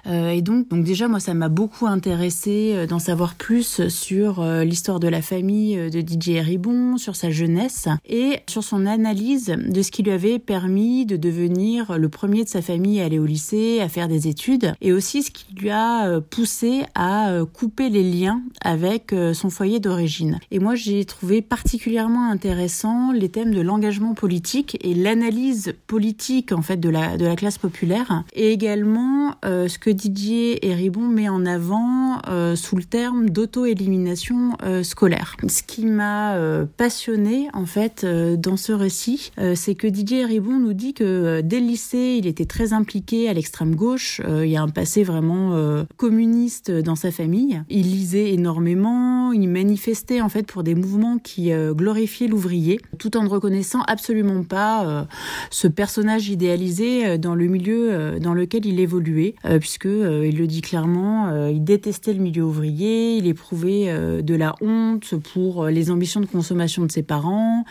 donc 0.45 0.83
déjà, 0.83 1.07
moi, 1.07 1.19
ça 1.19 1.33
m'a 1.33 1.49
beaucoup 1.49 1.87
intéressé 1.87 2.73
euh, 2.75 2.87
d'en 2.87 2.99
savoir 2.99 3.35
plus 3.35 3.87
sur 3.87 4.41
euh, 4.41 4.63
l'histoire 4.63 4.99
de 4.99 5.07
la 5.07 5.21
famille 5.21 5.77
euh, 5.77 5.89
de 5.89 5.99
DJ 5.99 6.39
Ribon, 6.39 6.97
sur 6.97 7.15
sa 7.15 7.31
jeunesse 7.31 7.87
et 8.07 8.39
sur 8.47 8.63
son 8.63 8.85
analyse 8.85 9.47
de 9.47 9.81
ce 9.81 9.91
qui 9.91 10.03
lui 10.03 10.11
avait 10.11 10.39
permis 10.39 11.05
de 11.05 11.17
devenir 11.17 11.97
le 11.97 12.09
premier 12.09 12.43
de 12.43 12.49
sa 12.49 12.61
famille 12.61 13.01
à 13.01 13.05
aller 13.05 13.19
au 13.19 13.25
lycée, 13.25 13.79
à 13.81 13.89
faire 13.89 14.07
des 14.07 14.27
études 14.27 14.73
et 14.81 14.93
aussi 14.93 15.23
ce 15.23 15.31
qui 15.31 15.45
lui 15.55 15.69
a 15.69 16.19
poussé 16.21 16.83
à 16.93 17.39
couper 17.53 17.89
les 17.89 18.03
liens 18.03 18.41
avec 18.61 19.13
son 19.33 19.49
foyer 19.49 19.79
d'origine. 19.79 20.39
Et 20.51 20.59
moi, 20.59 20.75
j'ai 20.75 21.05
trouvé 21.05 21.41
particulièrement 21.41 22.29
intéressant 22.29 23.11
les 23.11 23.29
thèmes 23.29 23.53
de 23.53 23.61
l'engagement 23.61 24.13
politique 24.13 24.77
et 24.81 24.93
l'analyse 24.93 25.73
politique 25.87 26.51
en 26.51 26.61
fait 26.61 26.77
de 26.77 26.89
la 26.89 27.17
de 27.17 27.25
la 27.25 27.35
classe 27.35 27.57
populaire 27.57 28.23
et 28.33 28.51
également 28.51 29.35
ce 29.43 29.77
que 29.77 29.89
Didier 29.89 30.34
et 30.35 30.73
Ribon 30.73 31.07
met 31.07 31.29
en 31.29 31.45
avant 31.45 32.19
euh, 32.27 32.55
sous 32.55 32.75
le 32.75 32.83
terme 32.83 33.29
d'auto-élimination 33.29 34.57
euh, 34.63 34.83
scolaire. 34.83 35.35
Ce 35.47 35.63
qui 35.63 35.85
m'a 35.85 36.35
euh, 36.35 36.65
passionné 36.77 37.47
en 37.53 37.65
fait 37.65 38.05
dans 38.05 38.57
ce 38.57 38.71
récit, 38.71 39.31
c'est 39.55 39.75
que 39.75 39.87
Didier 39.87 40.25
Ribon 40.25 40.59
nous 40.59 40.73
dit 40.73 40.93
que 40.93 41.41
dès 41.41 41.59
le 41.59 41.67
lycée, 41.67 42.15
il 42.17 42.27
était 42.27 42.45
très 42.45 42.73
impliqué 42.73 43.29
à 43.29 43.33
l'extrême 43.33 43.75
gauche. 43.75 44.21
il 44.27 44.49
y 44.49 44.57
a 44.57 44.61
un 44.61 44.69
passé 44.69 45.03
vraiment 45.03 45.85
communiste 45.97 46.71
dans 46.71 46.95
sa 46.95 47.11
famille. 47.11 47.61
Il 47.69 47.91
lisait 47.91 48.33
énormément, 48.33 49.31
il 49.31 49.47
manifestait 49.47 50.21
en 50.21 50.29
fait 50.29 50.43
pour 50.43 50.63
des 50.63 50.75
mouvements 50.75 51.17
qui 51.17 51.51
glorifiaient 51.71 52.27
l'ouvrier, 52.27 52.79
tout 52.97 53.17
en 53.17 53.23
ne 53.23 53.29
reconnaissant 53.29 53.81
absolument 53.83 54.43
pas 54.43 55.07
ce 55.49 55.67
personnage 55.67 56.29
idéalisé 56.29 57.17
dans 57.17 57.35
le 57.35 57.47
milieu 57.47 58.19
dans 58.19 58.33
lequel 58.33 58.65
il 58.65 58.79
évoluait, 58.79 59.35
puisque 59.59 59.87
il 60.27 60.37
le 60.37 60.47
dit 60.47 60.61
clairement, 60.61 61.47
il 61.47 61.63
détestait 61.63 62.13
le 62.13 62.19
milieu 62.19 62.43
ouvrier, 62.43 63.17
il 63.17 63.27
éprouvait 63.27 64.21
de 64.21 64.35
la 64.35 64.55
honte 64.61 65.15
pour 65.33 65.65
les 65.65 65.91
ambitions 65.91 66.21
de 66.21 66.25
consommation 66.25 66.85
de 66.85 66.91
ses 66.91 67.03
parents, 67.03 67.63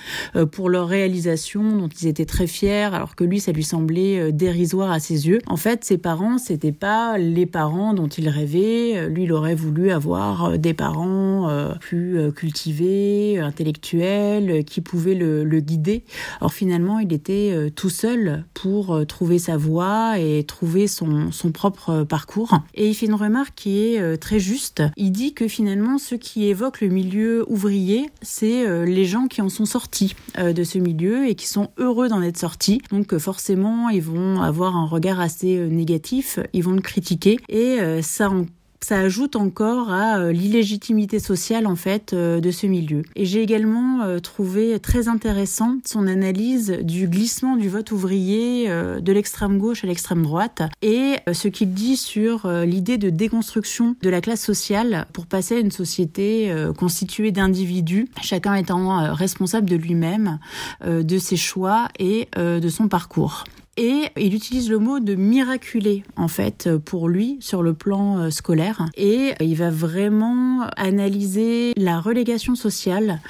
pour 0.52 0.68
leur 0.68 0.88
réalisation 0.88 1.76
dont 1.76 1.88
ils 1.88 2.06
étaient 2.06 2.24
très 2.24 2.46
fiers, 2.46 2.94
alors 2.94 3.16
que 3.16 3.24
lui, 3.24 3.40
ça 3.40 3.52
lui 3.52 3.64
semblait 3.64 4.32
dérisoire 4.32 4.90
à 4.90 5.00
ses 5.00 5.28
yeux. 5.28 5.38
En 5.46 5.56
fait, 5.56 5.84
ses 5.84 5.98
parents, 5.98 6.38
c'était 6.38 6.72
pas 6.72 7.18
les 7.18 7.46
parents 7.46 7.94
dont 7.94 8.08
il 8.08 8.28
rêvait. 8.28 9.08
Lui, 9.08 9.24
il 9.24 9.32
aurait 9.32 9.54
voulu 9.54 9.90
avoir 9.90 10.58
des 10.58 10.74
parents 10.74 11.50
plus 11.80 12.32
cultivés, 12.32 13.38
intellectuels, 13.38 14.64
qui 14.64 14.80
pouvaient 14.80 15.14
le, 15.14 15.60
guider. 15.60 16.04
Alors 16.40 16.52
finalement, 16.52 16.98
il 16.98 17.12
était 17.12 17.70
tout 17.74 17.90
seul 17.90 18.44
pour 18.54 19.06
trouver 19.06 19.38
sa 19.38 19.56
voie 19.56 20.18
et 20.18 20.44
trouver 20.44 20.86
son 20.86 21.30
propre 21.52 22.04
parcours. 22.04 22.43
Et 22.74 22.88
il 22.88 22.94
fait 22.94 23.06
une 23.06 23.14
remarque 23.14 23.54
qui 23.54 23.78
est 23.78 24.00
euh, 24.00 24.16
très 24.16 24.38
juste. 24.38 24.82
Il 24.96 25.12
dit 25.12 25.34
que 25.34 25.48
finalement, 25.48 25.98
ceux 25.98 26.16
qui 26.16 26.46
évoquent 26.46 26.80
le 26.80 26.88
milieu 26.88 27.44
ouvrier, 27.48 28.10
c'est 28.22 28.66
euh, 28.66 28.84
les 28.84 29.04
gens 29.04 29.26
qui 29.26 29.42
en 29.42 29.48
sont 29.48 29.64
sortis 29.64 30.14
euh, 30.38 30.52
de 30.52 30.64
ce 30.64 30.78
milieu 30.78 31.26
et 31.26 31.34
qui 31.34 31.46
sont 31.46 31.70
heureux 31.78 32.08
d'en 32.08 32.22
être 32.22 32.38
sortis. 32.38 32.80
Donc 32.90 33.16
forcément, 33.18 33.88
ils 33.88 34.02
vont 34.02 34.42
avoir 34.42 34.76
un 34.76 34.86
regard 34.86 35.20
assez 35.20 35.58
négatif, 35.68 36.38
ils 36.52 36.62
vont 36.62 36.72
le 36.72 36.80
critiquer 36.80 37.38
et 37.48 37.78
ça 38.02 38.30
en 38.30 38.46
ça 38.84 38.98
ajoute 38.98 39.34
encore 39.34 39.90
à 39.90 40.18
euh, 40.18 40.32
l'illégitimité 40.32 41.18
sociale 41.18 41.66
en 41.66 41.74
fait 41.74 42.12
euh, 42.12 42.40
de 42.40 42.50
ce 42.50 42.66
milieu. 42.66 43.02
Et 43.16 43.24
j'ai 43.24 43.40
également 43.40 44.02
euh, 44.02 44.18
trouvé 44.18 44.78
très 44.78 45.08
intéressant 45.08 45.78
son 45.86 46.06
analyse 46.06 46.70
du 46.82 47.08
glissement 47.08 47.56
du 47.56 47.70
vote 47.70 47.92
ouvrier 47.92 48.68
de 48.68 49.12
l'extrême 49.12 49.58
gauche 49.58 49.84
à 49.84 49.86
l'extrême 49.86 50.22
droite 50.22 50.62
et 50.82 51.16
ce 51.32 51.48
qu'il 51.48 51.72
dit 51.72 51.96
sur 51.96 52.48
l'idée 52.64 52.98
de 52.98 53.10
déconstruction 53.10 53.96
de 54.02 54.10
la 54.10 54.20
classe 54.20 54.42
sociale 54.42 55.06
pour 55.12 55.26
passer 55.26 55.56
à 55.56 55.60
une 55.60 55.70
société 55.70 56.52
constituée 56.76 57.32
d'individus, 57.32 58.08
chacun 58.22 58.54
étant 58.54 59.14
responsable 59.14 59.68
de 59.68 59.76
lui-même, 59.76 60.38
de 60.84 61.18
ses 61.18 61.36
choix 61.36 61.88
et 61.98 62.28
de 62.36 62.68
son 62.68 62.88
parcours. 62.88 63.44
Et 63.76 64.04
il 64.16 64.34
utilise 64.34 64.70
le 64.70 64.78
mot 64.78 65.00
de 65.00 65.16
miraculé, 65.16 66.04
en 66.16 66.28
fait, 66.28 66.68
pour 66.84 67.08
lui, 67.08 67.38
sur 67.40 67.62
le 67.62 67.74
plan 67.74 68.18
euh, 68.18 68.30
scolaire. 68.30 68.86
Et 68.96 69.32
il 69.40 69.56
va 69.56 69.70
vraiment 69.70 70.68
analyser 70.76 71.72
la 71.76 71.98
relégation 71.98 72.54
sociale, 72.54 73.20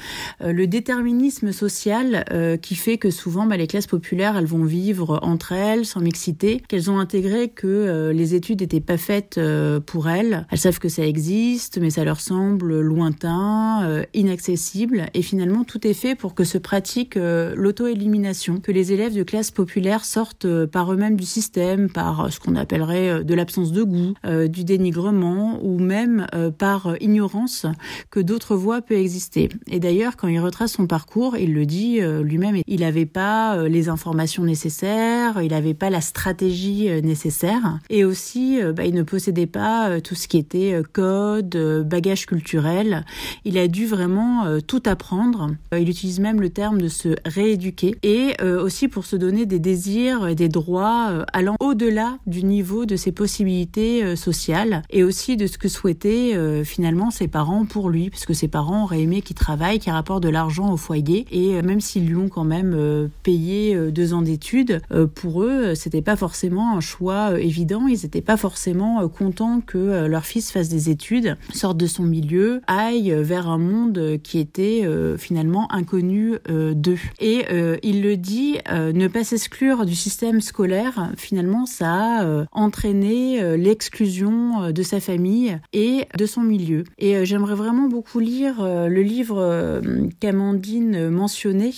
euh, 0.42 0.52
le 0.52 0.66
déterminisme 0.66 1.52
social 1.52 2.26
euh, 2.30 2.58
qui 2.58 2.74
fait 2.74 2.98
que 2.98 3.10
souvent, 3.10 3.46
bah, 3.46 3.56
les 3.56 3.66
classes 3.66 3.86
populaires, 3.86 4.36
elles 4.36 4.44
vont 4.44 4.64
vivre 4.64 5.18
entre 5.22 5.52
elles, 5.52 5.86
sans 5.86 6.00
mixité, 6.00 6.62
qu'elles 6.68 6.90
ont 6.90 6.98
intégré 6.98 7.48
que 7.48 8.10
les 8.12 8.34
études 8.34 8.60
n'étaient 8.60 8.80
pas 8.80 8.96
faites 8.96 9.40
pour 9.86 10.08
elles. 10.08 10.46
Elles 10.50 10.58
savent 10.58 10.78
que 10.78 10.88
ça 10.88 11.06
existe, 11.06 11.78
mais 11.78 11.90
ça 11.90 12.04
leur 12.04 12.20
semble 12.20 12.80
lointain, 12.80 14.04
inaccessible. 14.14 15.06
Et 15.14 15.22
finalement, 15.22 15.64
tout 15.64 15.86
est 15.86 15.94
fait 15.94 16.14
pour 16.14 16.34
que 16.34 16.44
se 16.44 16.58
pratique 16.58 17.16
l'auto-élimination, 17.16 18.60
que 18.60 18.72
les 18.72 18.92
élèves 18.92 19.14
de 19.14 19.22
classes 19.22 19.50
populaires 19.50 20.04
sortent 20.04 20.34
euh, 20.45 20.67
par 20.67 20.93
eux-mêmes 20.93 21.17
du 21.17 21.25
système, 21.25 21.88
par 21.91 22.25
euh, 22.25 22.29
ce 22.31 22.41
qu'on 22.41 22.57
appellerait 22.57 23.09
euh, 23.09 23.23
de 23.23 23.35
l'absence 23.35 23.73
de 23.73 23.83
goût, 23.83 24.14
du 24.49 24.64
dénigrement 24.64 25.59
ou 25.62 25.79
même 25.79 26.26
par 26.59 26.95
ignorance 27.00 27.67
que 28.11 28.21
d'autres 28.21 28.57
voies 28.57 28.81
peuvent 28.81 28.99
exister. 28.99 29.49
Et 29.71 29.81
d'ailleurs, 29.81 30.17
quand 30.17 30.29
il 30.29 30.38
retrace 30.41 30.73
son 30.73 30.87
parcours, 30.87 31.37
il 31.37 31.53
le 31.55 31.67
dit 31.67 32.00
lui-même, 32.00 32.61
il 32.67 32.81
n'avait 32.81 33.07
pas 33.07 33.69
les 33.69 33.88
informations 33.88 34.45
nécessaires, 34.45 35.43
il 35.43 35.50
n'avait 35.50 35.75
pas 35.75 35.91
la 35.91 36.00
stratégie 36.00 36.88
nécessaire, 37.03 37.79
et 37.91 38.05
aussi, 38.05 38.59
bah, 38.75 38.85
il 38.85 38.95
ne 38.95 39.03
possédait 39.03 39.47
pas 39.47 40.00
tout 40.00 40.14
ce 40.14 40.29
qui 40.29 40.38
était 40.38 40.81
code, 40.93 41.85
bagage 41.87 42.26
culturel. 42.26 43.05
Il 43.45 43.59
a 43.59 43.69
dû 43.69 43.87
vraiment 43.87 44.45
tout 44.67 44.83
apprendre. 44.87 45.50
Il 45.76 45.88
utilise 45.88 46.21
même 46.21 46.41
le 46.41 46.50
terme 46.50 46.81
de 46.81 46.88
se 46.88 47.17
rééduquer, 47.25 47.97
et 48.03 48.35
aussi 48.43 48.88
pour 48.88 49.05
se 49.05 49.17
donner 49.17 49.47
des 49.47 49.59
désirs 49.59 50.24
des 50.33 50.49
droits 50.49 51.11
euh, 51.11 51.25
allant 51.33 51.57
au-delà 51.61 52.19
du 52.26 52.45
niveau 52.45 52.87
de 52.87 52.97
ses 52.97 53.12
possibilités 53.12 54.02
euh, 54.02 54.16
sociales 54.16 54.83
et 54.90 55.02
aussi 55.02 55.37
de 55.37 55.47
ce 55.47 55.59
que 55.59 55.69
souhaitaient 55.69 56.35
euh, 56.35 56.64
finalement 56.64 57.11
ses 57.11 57.28
parents 57.28 57.64
pour 57.64 57.90
lui, 57.90 58.11
parce 58.11 58.25
que 58.25 58.33
ses 58.33 58.49
parents 58.49 58.85
auraient 58.85 59.02
aimé 59.02 59.23
qu'il 59.23 59.37
travaille, 59.37 59.78
qu'il 59.78 59.93
rapporte 59.93 60.23
de 60.23 60.28
l'argent 60.28 60.73
au 60.73 60.76
foyer 60.76 61.26
et 61.31 61.61
même 61.62 61.81
s'ils 61.81 62.07
lui 62.07 62.16
ont 62.16 62.28
quand 62.28 62.45
même 62.45 63.09
payé 63.23 63.76
deux 63.90 64.14
ans 64.14 64.23
d'études, 64.23 64.81
pour 65.14 65.43
eux 65.43 65.75
c'était 65.75 66.02
pas 66.02 66.16
forcément 66.16 66.76
un 66.76 66.81
choix 66.81 67.40
évident, 67.40 67.87
ils 67.87 68.02
n'étaient 68.02 68.21
pas 68.21 68.37
forcément 68.37 69.07
contents 69.09 69.61
que 69.61 70.07
leur 70.07 70.25
fils 70.25 70.50
fasse 70.50 70.69
des 70.69 70.90
études, 70.90 71.37
sorte 71.52 71.76
de 71.76 71.87
son 71.87 72.04
milieu, 72.04 72.61
aille 72.66 73.14
vers 73.19 73.49
un 73.49 73.59
monde 73.59 74.19
qui 74.23 74.38
était 74.38 74.88
finalement 75.19 75.71
inconnu 75.73 76.35
d'eux. 76.49 76.99
Et 77.21 77.45
il 77.83 78.02
le 78.02 78.16
dit, 78.16 78.59
ne 78.71 79.09
pas 79.09 79.25
s'exclure 79.25 79.87
du 79.87 79.95
système 79.95 80.13
scolaire, 80.40 81.12
finalement, 81.16 81.66
ça 81.66 81.92
a 81.92 82.25
euh, 82.25 82.44
entraîné 82.52 83.42
euh, 83.42 83.56
l'exclusion 83.56 84.62
euh, 84.62 84.73
de 84.73 84.83
sa 84.83 85.00
famille 85.00 85.59
et 85.73 86.06
de 86.16 86.26
son 86.26 86.42
milieu. 86.42 86.85
Et 86.99 87.25
j'aimerais 87.25 87.54
vraiment 87.54 87.88
beaucoup 87.88 88.21
lire 88.21 88.62
le 88.62 89.02
livre 89.02 89.80
qu'Amandine 90.21 91.09
mentionnait 91.09 91.73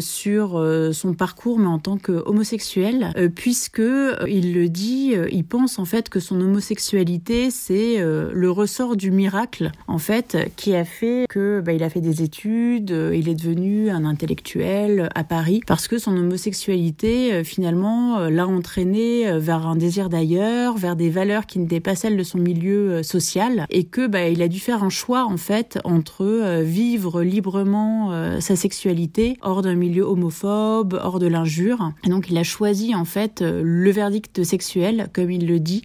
sur 0.00 0.90
son 0.92 1.14
parcours, 1.14 1.58
mais 1.58 1.66
en 1.66 1.78
tant 1.78 1.96
qu'homosexuel, 1.96 3.12
puisque 3.34 3.82
il 4.28 4.54
le 4.54 4.68
dit, 4.68 5.14
il 5.30 5.44
pense 5.44 5.78
en 5.78 5.84
fait 5.84 6.08
que 6.08 6.20
son 6.20 6.40
homosexualité, 6.40 7.50
c'est 7.50 7.98
le 7.98 8.50
ressort 8.50 8.96
du 8.96 9.10
miracle, 9.10 9.72
en 9.88 9.98
fait, 9.98 10.36
qui 10.56 10.74
a 10.74 10.84
fait 10.84 11.26
que 11.28 11.60
bah, 11.60 11.72
il 11.72 11.82
a 11.82 11.90
fait 11.90 12.00
des 12.00 12.22
études, 12.22 12.94
il 13.12 13.28
est 13.28 13.34
devenu 13.34 13.90
un 13.90 14.04
intellectuel 14.04 15.08
à 15.14 15.24
Paris, 15.24 15.60
parce 15.66 15.88
que 15.88 15.98
son 15.98 16.16
homosexualité 16.16 17.13
euh, 17.14 17.44
finalement 17.44 18.18
euh, 18.18 18.30
l'a 18.30 18.46
entraîné 18.46 19.28
euh, 19.28 19.38
vers 19.38 19.66
un 19.66 19.76
désir 19.76 20.08
d'ailleurs, 20.08 20.76
vers 20.76 20.96
des 20.96 21.10
valeurs 21.10 21.46
qui 21.46 21.58
n'étaient 21.58 21.80
pas 21.80 21.94
celles 21.94 22.16
de 22.16 22.22
son 22.22 22.38
milieu 22.38 23.02
social 23.02 23.66
et 23.70 23.84
que 23.84 24.06
bah, 24.06 24.28
il 24.28 24.42
a 24.42 24.48
dû 24.48 24.60
faire 24.60 24.84
un 24.84 24.90
choix 24.90 25.24
en 25.24 25.36
fait 25.36 25.78
entre 25.84 26.62
vivre 26.62 27.22
librement 27.22 28.40
sa 28.40 28.56
sexualité 28.56 29.36
hors 29.42 29.62
d'un 29.62 29.74
milieu 29.74 30.02
homophobe, 30.02 30.98
hors 31.02 31.18
de 31.18 31.26
l'injure. 31.26 31.92
Et 32.04 32.10
donc 32.10 32.30
il 32.30 32.38
a 32.38 32.42
choisi 32.42 32.94
en 32.94 33.04
fait 33.04 33.42
le 33.42 33.90
verdict 33.90 34.42
sexuel, 34.44 35.08
comme 35.12 35.30
il 35.30 35.46
le 35.46 35.60
dit, 35.60 35.82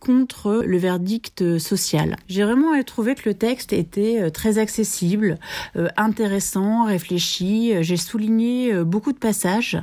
contre 0.00 0.62
le 0.64 0.78
verdict 0.78 1.58
social. 1.58 2.16
J'ai 2.28 2.44
vraiment 2.44 2.70
trouvé 2.84 3.14
que 3.14 3.28
le 3.28 3.34
texte 3.34 3.72
était 3.72 4.30
très 4.30 4.58
accessible, 4.58 5.38
intéressant, 5.96 6.84
réfléchi. 6.84 7.72
J'ai 7.80 7.96
souligné 7.96 8.72
beaucoup 8.84 9.12
de 9.12 9.18
passages 9.18 9.80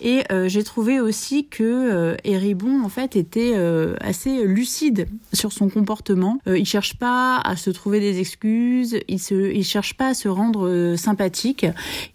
et 0.00 0.22
j'ai 0.46 0.62
trouvé 0.62 1.00
aussi 1.00 1.46
que 1.48 1.62
euh, 1.64 2.16
Eribon 2.24 2.82
en 2.84 2.88
fait 2.88 3.16
était 3.16 3.54
euh, 3.56 3.96
assez 4.00 4.44
lucide 4.44 5.08
sur 5.32 5.52
son 5.52 5.68
comportement. 5.68 6.38
il 6.46 6.66
cherche 6.66 6.98
pas 6.98 7.38
à 7.38 7.56
se 7.56 7.70
trouver 7.70 7.98
des 8.00 8.20
excuses, 8.20 8.98
il 9.08 9.18
se, 9.18 9.52
il 9.52 9.64
cherche 9.64 9.96
pas 9.96 10.08
à 10.08 10.14
se 10.14 10.28
rendre 10.28 10.94
sympathique. 10.96 11.66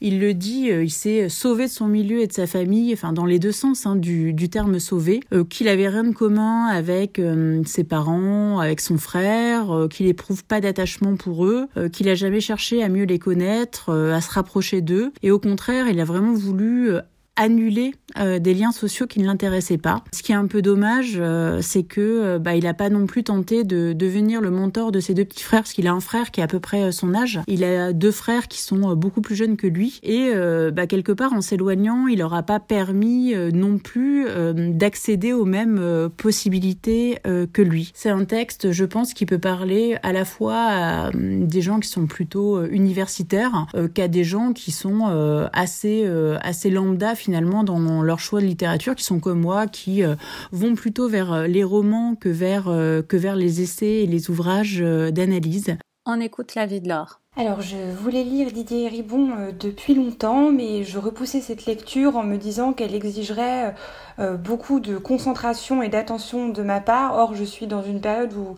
Il 0.01 0.19
le 0.19 0.33
dit, 0.33 0.67
il 0.67 0.91
s'est 0.91 1.29
sauvé 1.29 1.65
de 1.65 1.71
son 1.71 1.87
milieu 1.87 2.21
et 2.21 2.27
de 2.27 2.33
sa 2.33 2.47
famille, 2.47 2.93
enfin 2.93 3.13
dans 3.13 3.25
les 3.25 3.39
deux 3.39 3.51
sens 3.51 3.85
hein, 3.85 3.95
du, 3.95 4.33
du 4.33 4.49
terme 4.49 4.79
sauvé, 4.79 5.21
qu'il 5.49 5.67
avait 5.67 5.87
rien 5.87 6.03
de 6.03 6.13
commun 6.13 6.67
avec 6.67 7.19
ses 7.65 7.83
parents, 7.83 8.59
avec 8.59 8.79
son 8.79 8.97
frère, 8.97 9.87
qu'il 9.89 10.07
éprouve 10.07 10.43
pas 10.43 10.61
d'attachement 10.61 11.15
pour 11.15 11.45
eux, 11.45 11.67
qu'il 11.91 12.09
a 12.09 12.15
jamais 12.15 12.39
cherché 12.39 12.83
à 12.83 12.89
mieux 12.89 13.05
les 13.05 13.19
connaître, 13.19 13.91
à 13.91 14.21
se 14.21 14.31
rapprocher 14.31 14.81
d'eux, 14.81 15.11
et 15.23 15.31
au 15.31 15.39
contraire, 15.39 15.87
il 15.87 15.99
a 15.99 16.05
vraiment 16.05 16.33
voulu 16.33 16.91
annuler 17.35 17.93
euh, 18.19 18.37
des 18.37 18.53
liens 18.53 18.71
sociaux 18.71 19.07
qui 19.07 19.19
ne 19.19 19.25
l'intéressaient 19.25 19.79
pas. 19.79 20.03
Ce 20.13 20.21
qui 20.21 20.31
est 20.31 20.35
un 20.35 20.45
peu 20.45 20.61
dommage, 20.61 21.15
euh, 21.17 21.59
c'est 21.61 21.83
que 21.83 22.01
euh, 22.01 22.39
bah, 22.39 22.55
il 22.55 22.63
n'a 22.63 22.75
pas 22.75 22.89
non 22.89 23.07
plus 23.07 23.23
tenté 23.23 23.63
de 23.63 23.93
devenir 23.93 24.39
le 24.39 24.51
mentor 24.51 24.91
de 24.91 24.99
ses 24.99 25.15
deux 25.15 25.25
petits 25.25 25.43
frères, 25.43 25.61
parce 25.61 25.73
qu'il 25.73 25.87
a 25.87 25.93
un 25.93 25.99
frère 25.99 26.29
qui 26.29 26.41
est 26.41 26.43
à 26.43 26.47
peu 26.47 26.59
près 26.59 26.91
son 26.91 27.15
âge. 27.15 27.39
Il 27.47 27.63
a 27.63 27.91
deux 27.91 28.11
frères 28.11 28.47
qui 28.47 28.61
sont 28.61 28.95
beaucoup 28.95 29.21
plus 29.21 29.35
jeunes 29.35 29.57
que 29.57 29.67
lui, 29.67 29.99
et 30.03 30.31
bah, 30.71 30.87
quelque 30.87 31.11
part 31.11 31.33
en 31.33 31.41
s'éloignant, 31.41 32.07
il 32.07 32.19
n'aura 32.19 32.43
pas 32.43 32.59
permis 32.59 33.33
non 33.53 33.77
plus 33.77 34.25
d'accéder 34.73 35.33
aux 35.33 35.45
mêmes 35.45 36.09
possibilités 36.17 37.17
que 37.23 37.61
lui. 37.61 37.91
C'est 37.93 38.09
un 38.09 38.25
texte, 38.25 38.71
je 38.71 38.85
pense, 38.85 39.13
qui 39.13 39.25
peut 39.25 39.39
parler 39.39 39.97
à 40.03 40.13
la 40.13 40.25
fois 40.25 40.57
à 40.57 41.11
des 41.13 41.61
gens 41.61 41.79
qui 41.79 41.89
sont 41.89 42.05
plutôt 42.05 42.63
universitaires 42.65 43.67
qu'à 43.93 44.07
des 44.07 44.23
gens 44.23 44.53
qui 44.53 44.71
sont 44.71 45.05
assez 45.53 46.05
assez 46.41 46.69
lambda 46.69 47.15
finalement 47.23 47.63
dans 47.63 48.01
leur 48.01 48.19
choix 48.19 48.41
de 48.41 48.45
littérature, 48.45 48.95
qui 48.95 49.03
sont 49.03 49.19
comme 49.19 49.39
moi, 49.39 49.67
qui 49.67 50.03
euh, 50.03 50.15
vont 50.51 50.75
plutôt 50.75 51.07
vers 51.07 51.33
euh, 51.33 51.47
les 51.47 51.63
romans 51.63 52.15
que 52.15 52.29
vers, 52.29 52.67
euh, 52.67 53.01
que 53.01 53.17
vers 53.17 53.35
les 53.35 53.61
essais 53.61 54.03
et 54.03 54.05
les 54.05 54.29
ouvrages 54.29 54.79
d'analyse. 54.79 55.77
On 56.05 56.19
écoute 56.19 56.55
la 56.55 56.65
vie 56.65 56.81
de 56.81 56.89
l'or. 56.89 57.21
alors 57.37 57.61
je 57.61 57.77
voulais 57.77 58.25
lire 58.25 58.51
Didier 58.51 58.89
Ribon 58.89 59.29
euh, 59.37 59.51
depuis 59.57 59.95
longtemps, 59.95 60.51
mais 60.51 60.83
je 60.83 60.99
repoussais 60.99 61.39
cette 61.39 61.65
lecture 61.65 62.17
en 62.17 62.23
me 62.23 62.35
disant 62.35 62.73
qu'elle 62.73 62.93
exigerait 62.93 63.73
euh, 64.19 64.35
beaucoup 64.35 64.81
de 64.81 64.97
concentration 64.97 65.81
et 65.81 65.87
d'attention 65.87 66.49
de 66.49 66.61
ma 66.61 66.81
part. 66.81 67.17
Or 67.17 67.35
je 67.35 67.45
suis 67.45 67.67
dans 67.67 67.83
une 67.83 68.01
période 68.01 68.33
où, 68.33 68.57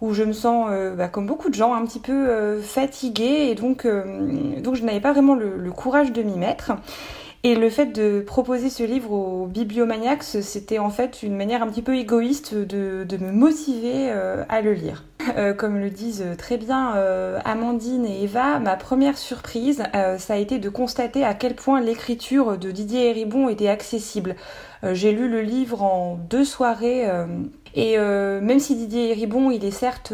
où 0.00 0.14
je 0.14 0.22
me 0.22 0.32
sens, 0.32 0.68
euh, 0.70 0.94
bah, 0.94 1.08
comme 1.08 1.26
beaucoup 1.26 1.50
de 1.50 1.54
gens, 1.54 1.74
un 1.74 1.84
petit 1.84 2.00
peu 2.00 2.58
fatiguée 2.62 3.50
et 3.50 3.54
donc, 3.54 3.86
donc 3.86 4.74
je 4.74 4.82
n'avais 4.82 5.00
pas 5.00 5.12
vraiment 5.12 5.34
le, 5.34 5.70
courage 5.70 6.10
de 6.10 6.22
m'y 6.22 6.38
mettre. 6.38 6.72
Et 7.44 7.54
le 7.54 7.70
fait 7.70 7.86
de 7.86 8.20
proposer 8.20 8.68
ce 8.68 8.82
livre 8.82 9.12
aux 9.12 9.46
bibliomaniacs, 9.46 10.24
c'était 10.24 10.78
en 10.78 10.90
fait 10.90 11.22
une 11.22 11.36
manière 11.36 11.62
un 11.62 11.68
petit 11.68 11.82
peu 11.82 11.96
égoïste 11.96 12.54
de, 12.54 13.04
de 13.04 13.16
me 13.16 13.30
motiver 13.30 14.10
à 14.10 14.60
le 14.60 14.72
lire. 14.72 15.04
Euh, 15.36 15.52
comme 15.52 15.78
le 15.78 15.90
disent 15.90 16.24
très 16.38 16.56
bien 16.56 16.96
euh, 16.96 17.38
Amandine 17.44 18.06
et 18.06 18.24
Eva, 18.24 18.58
ma 18.58 18.76
première 18.76 19.18
surprise, 19.18 19.82
euh, 19.94 20.18
ça 20.18 20.34
a 20.34 20.36
été 20.36 20.58
de 20.58 20.68
constater 20.68 21.24
à 21.24 21.34
quel 21.34 21.54
point 21.54 21.80
l'écriture 21.80 22.56
de 22.56 22.70
Didier 22.70 23.10
Héribon 23.10 23.48
était 23.48 23.68
accessible. 23.68 24.36
J'ai 24.92 25.10
lu 25.10 25.28
le 25.28 25.40
livre 25.42 25.82
en 25.82 26.14
deux 26.30 26.44
soirées. 26.44 27.04
Et 27.74 27.96
même 27.98 28.58
si 28.58 28.76
Didier 28.76 29.10
Héribon, 29.10 29.50
il 29.50 29.64
est 29.64 29.70
certes 29.70 30.12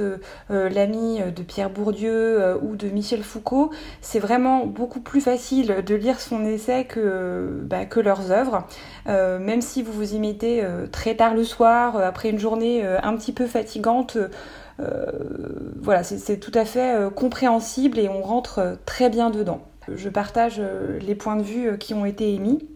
l'ami 0.48 1.20
de 1.34 1.42
Pierre 1.42 1.70
Bourdieu 1.70 2.56
ou 2.62 2.76
de 2.76 2.88
Michel 2.88 3.22
Foucault, 3.22 3.70
c'est 4.00 4.18
vraiment 4.18 4.66
beaucoup 4.66 5.00
plus 5.00 5.20
facile 5.20 5.82
de 5.86 5.94
lire 5.94 6.20
son 6.20 6.44
essai 6.44 6.84
que, 6.84 7.60
bah, 7.62 7.84
leurs 7.96 8.30
œuvres. 8.30 8.66
même 9.06 9.60
si 9.60 9.82
vous 9.82 9.92
vous 9.92 10.14
y 10.14 10.18
mettez 10.18 10.64
très 10.92 11.14
tard 11.14 11.34
le 11.34 11.44
soir, 11.44 11.96
après 11.96 12.30
une 12.30 12.38
journée 12.38 12.84
un 12.84 13.16
petit 13.16 13.32
peu 13.32 13.46
fatigante, 13.46 14.18
euh, 14.80 15.06
voilà, 15.80 16.02
c'est 16.02 16.38
tout 16.38 16.52
à 16.54 16.64
fait 16.64 16.94
euh, 16.94 17.10
compréhensible 17.10 17.98
et 17.98 18.08
on 18.08 18.22
rentre 18.22 18.58
euh, 18.58 18.74
très 18.86 19.08
bien 19.08 19.30
dedans. 19.30 19.62
Je 19.94 20.08
partage 20.08 20.62
les 21.02 21.14
points 21.14 21.36
de 21.36 21.42
vue 21.42 21.76
qui 21.76 21.92
ont 21.92 22.06
été 22.06 22.32
émis. 22.32 22.66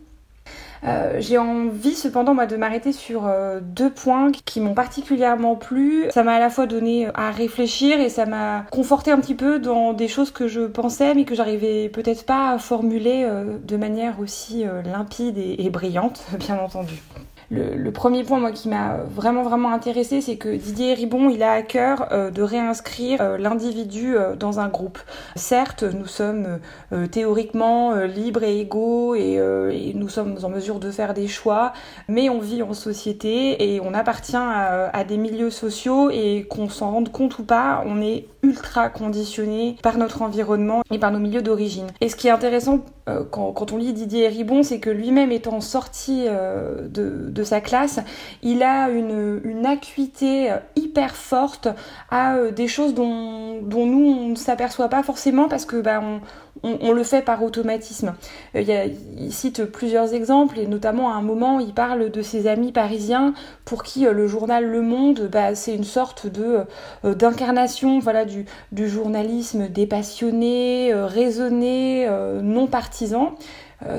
J'ai 1.18 1.38
envie 1.38 1.94
cependant 1.94 2.34
de 2.34 2.56
m'arrêter 2.56 2.92
sur 2.92 3.30
deux 3.60 3.90
points 3.90 4.30
qui 4.32 4.60
m'ont 4.60 4.74
particulièrement 4.74 5.56
plu. 5.56 6.06
Ça 6.10 6.22
m'a 6.22 6.34
à 6.34 6.38
la 6.38 6.50
fois 6.50 6.66
donné 6.66 7.08
à 7.14 7.30
réfléchir 7.30 8.00
et 8.00 8.08
ça 8.08 8.26
m'a 8.26 8.64
conforté 8.70 9.10
un 9.10 9.18
petit 9.18 9.34
peu 9.34 9.58
dans 9.58 9.92
des 9.92 10.08
choses 10.08 10.30
que 10.30 10.48
je 10.48 10.62
pensais 10.62 11.14
mais 11.14 11.24
que 11.24 11.34
j'arrivais 11.34 11.88
peut-être 11.88 12.24
pas 12.24 12.52
à 12.52 12.58
formuler 12.58 13.28
de 13.64 13.76
manière 13.76 14.20
aussi 14.20 14.64
limpide 14.84 15.38
et 15.38 15.70
brillante, 15.70 16.24
bien 16.38 16.58
entendu. 16.58 17.02
Le, 17.50 17.90
premier 17.90 18.24
point 18.24 18.38
moi 18.38 18.52
qui 18.52 18.68
m'a 18.68 18.98
vraiment 19.10 19.42
vraiment 19.42 19.72
intéressé 19.72 20.20
c'est 20.20 20.36
que 20.36 20.50
Didier 20.50 20.92
Ribon 20.92 21.30
il 21.30 21.42
a 21.42 21.52
à 21.52 21.62
cœur 21.62 22.08
euh, 22.12 22.30
de 22.30 22.42
réinscrire 22.42 23.22
euh, 23.22 23.38
l'individu 23.38 24.16
euh, 24.16 24.36
dans 24.36 24.60
un 24.60 24.68
groupe. 24.68 24.98
Certes 25.34 25.82
nous 25.82 26.06
sommes 26.06 26.58
théoriquement 27.10 27.94
libres 28.02 28.42
et 28.42 28.60
égaux 28.60 29.14
et, 29.14 29.40
nous 29.94 30.08
sommes 30.08 30.36
en 30.42 30.48
mesure 30.48 30.78
de 30.78 30.90
faire 30.90 31.14
des 31.14 31.28
choix, 31.28 31.72
mais 32.08 32.28
on 32.28 32.38
vit 32.38 32.62
en 32.62 32.74
société 32.74 33.74
et 33.74 33.80
on 33.80 33.94
appartient 33.94 34.36
à, 34.36 35.04
des 35.04 35.16
milieux 35.16 35.50
sociaux 35.50 36.10
et 36.10 36.46
qu'on 36.48 36.68
s'en 36.68 36.90
rende 36.90 37.10
compte 37.10 37.38
ou 37.38 37.44
pas, 37.44 37.82
on 37.86 38.00
est 38.00 38.26
ultra 38.42 38.88
conditionné 38.88 39.76
par 39.82 39.98
notre 39.98 40.22
environnement 40.22 40.82
et 40.90 40.98
par 40.98 41.10
nos 41.10 41.18
milieux 41.18 41.42
d'origine. 41.42 41.86
Et 42.00 42.08
ce 42.08 42.16
qui 42.16 42.28
est 42.28 42.30
intéressant 42.30 42.84
euh, 43.08 43.24
quand, 43.30 43.72
on 43.72 43.76
lit 43.76 43.92
Didier 43.92 44.28
Ribon, 44.28 44.62
c'est 44.62 44.80
que 44.80 44.90
lui-même 44.90 45.32
étant 45.32 45.60
sorti 45.60 46.24
euh, 46.26 46.86
de, 46.88 47.37
sa 47.44 47.60
classe, 47.60 48.00
il 48.42 48.62
a 48.62 48.88
une, 48.90 49.64
acuité 49.66 50.50
euh, 50.50 50.56
hyper 50.76 51.14
forte 51.14 51.68
à 52.10 52.36
des 52.54 52.68
choses 52.68 52.94
dont, 52.94 53.60
nous 53.62 54.16
on 54.20 54.28
ne 54.28 54.34
s'aperçoit 54.34 54.88
pas 54.88 55.02
forcément 55.02 55.48
parce 55.48 55.64
que 55.64 55.80
bah, 55.80 56.00
on, 56.62 56.92
le 56.92 57.02
fait 57.02 57.22
par 57.22 57.42
automatisme. 57.42 58.14
Euh, 58.54 58.88
il, 59.16 59.32
cite 59.32 59.64
plusieurs 59.64 60.14
exemples 60.14 60.58
et 60.58 60.66
notamment 60.66 61.12
à 61.12 61.14
un 61.14 61.22
moment 61.22 61.60
il 61.60 61.72
parle 61.72 62.10
de 62.10 62.22
ses 62.22 62.46
amis 62.46 62.72
parisiens 62.72 63.34
pour 63.64 63.82
qui 63.82 64.06
euh, 64.06 64.12
le 64.12 64.26
journal 64.26 64.64
Le 64.64 64.82
Monde 64.82 65.28
bah, 65.30 65.54
c'est 65.54 65.74
une 65.74 65.84
sorte 65.84 66.26
de 66.26 66.60
euh, 67.04 67.14
d'incarnation 67.14 67.98
voilà 67.98 68.24
du, 68.24 68.46
du, 68.72 68.88
journalisme 68.88 69.68
dépassionné, 69.68 70.92
raisonné, 70.94 72.08
non 72.42 72.66
partisan. 72.66 73.34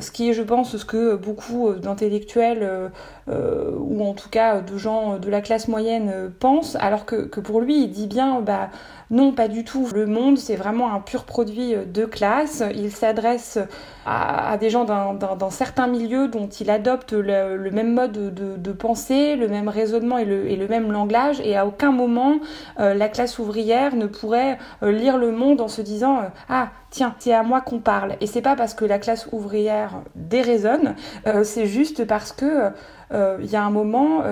ce 0.01 0.11
qui 0.11 0.29
est, 0.29 0.33
je 0.33 0.41
pense, 0.41 0.75
ce 0.75 0.85
que 0.85 1.15
beaucoup 1.15 1.73
d'intellectuels 1.73 2.91
ou 3.29 4.03
en 4.03 4.13
tout 4.13 4.29
cas 4.29 4.61
de 4.61 4.77
gens 4.77 5.17
de 5.17 5.29
la 5.29 5.41
classe 5.41 5.67
moyenne 5.67 6.31
pensent, 6.39 6.75
alors 6.79 7.05
que, 7.05 7.39
pour 7.39 7.61
lui, 7.61 7.83
il 7.83 7.91
dit 7.91 8.07
bien, 8.07 8.41
bah, 8.41 8.69
non, 9.11 9.31
pas 9.31 9.47
du 9.47 9.63
tout. 9.63 9.87
Le 9.93 10.05
monde, 10.05 10.37
c'est 10.37 10.55
vraiment 10.55 10.93
un 10.93 10.99
pur 10.99 11.23
produit 11.23 11.75
de 11.75 12.05
classe. 12.05 12.63
Il 12.75 12.91
s'adresse 12.91 13.57
à, 14.05 14.57
des 14.57 14.69
gens 14.69 14.85
d'un 14.85 15.49
certain 15.49 15.87
milieu 15.87 16.27
dont 16.27 16.47
il 16.47 16.69
adopte 16.69 17.13
le, 17.13 17.69
même 17.71 17.93
mode 17.93 18.33
de, 18.33 18.71
pensée, 18.71 19.35
le 19.35 19.47
même 19.47 19.67
raisonnement 19.67 20.17
et 20.17 20.25
le, 20.25 20.67
même 20.67 20.91
langage. 20.91 21.39
Et 21.41 21.57
à 21.57 21.65
aucun 21.65 21.91
moment, 21.91 22.39
euh, 22.79 22.93
la 22.93 23.09
classe 23.09 23.39
ouvrière 23.39 23.95
ne 23.95 24.05
pourrait 24.05 24.57
euh, 24.83 24.91
lire 24.91 25.17
le 25.17 25.31
monde 25.31 25.61
en 25.61 25.67
se 25.67 25.81
disant 25.81 26.19
euh, 26.19 26.27
Ah, 26.47 26.69
tiens, 26.89 27.15
c'est 27.19 27.33
à 27.33 27.43
moi 27.43 27.61
qu'on 27.61 27.79
parle. 27.79 28.15
Et 28.21 28.27
c'est 28.27 28.41
pas 28.41 28.55
parce 28.55 28.73
que 28.73 28.85
la 28.85 28.99
classe 28.99 29.27
ouvrière 29.31 30.01
déraisonne, 30.15 30.95
c'est 31.43 31.65
juste 31.65 32.05
parce 32.05 32.31
que 32.31 32.71
il 33.11 33.45
y 33.45 33.55
a 33.55 33.63
un 33.63 33.71
moment 33.71 34.23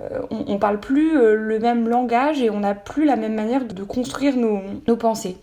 euh, 0.00 0.20
on, 0.30 0.54
ne 0.54 0.58
parle 0.58 0.80
plus 0.80 1.18
euh, 1.18 1.34
le 1.34 1.58
même 1.58 1.88
langage 1.88 2.40
et 2.40 2.48
on 2.48 2.60
n'a 2.60 2.74
plus 2.74 3.04
la 3.04 3.16
même 3.16 3.34
manière 3.34 3.64
de, 3.66 3.82
construire 3.82 4.34
nos, 4.36 4.96
pensées. 4.96 5.36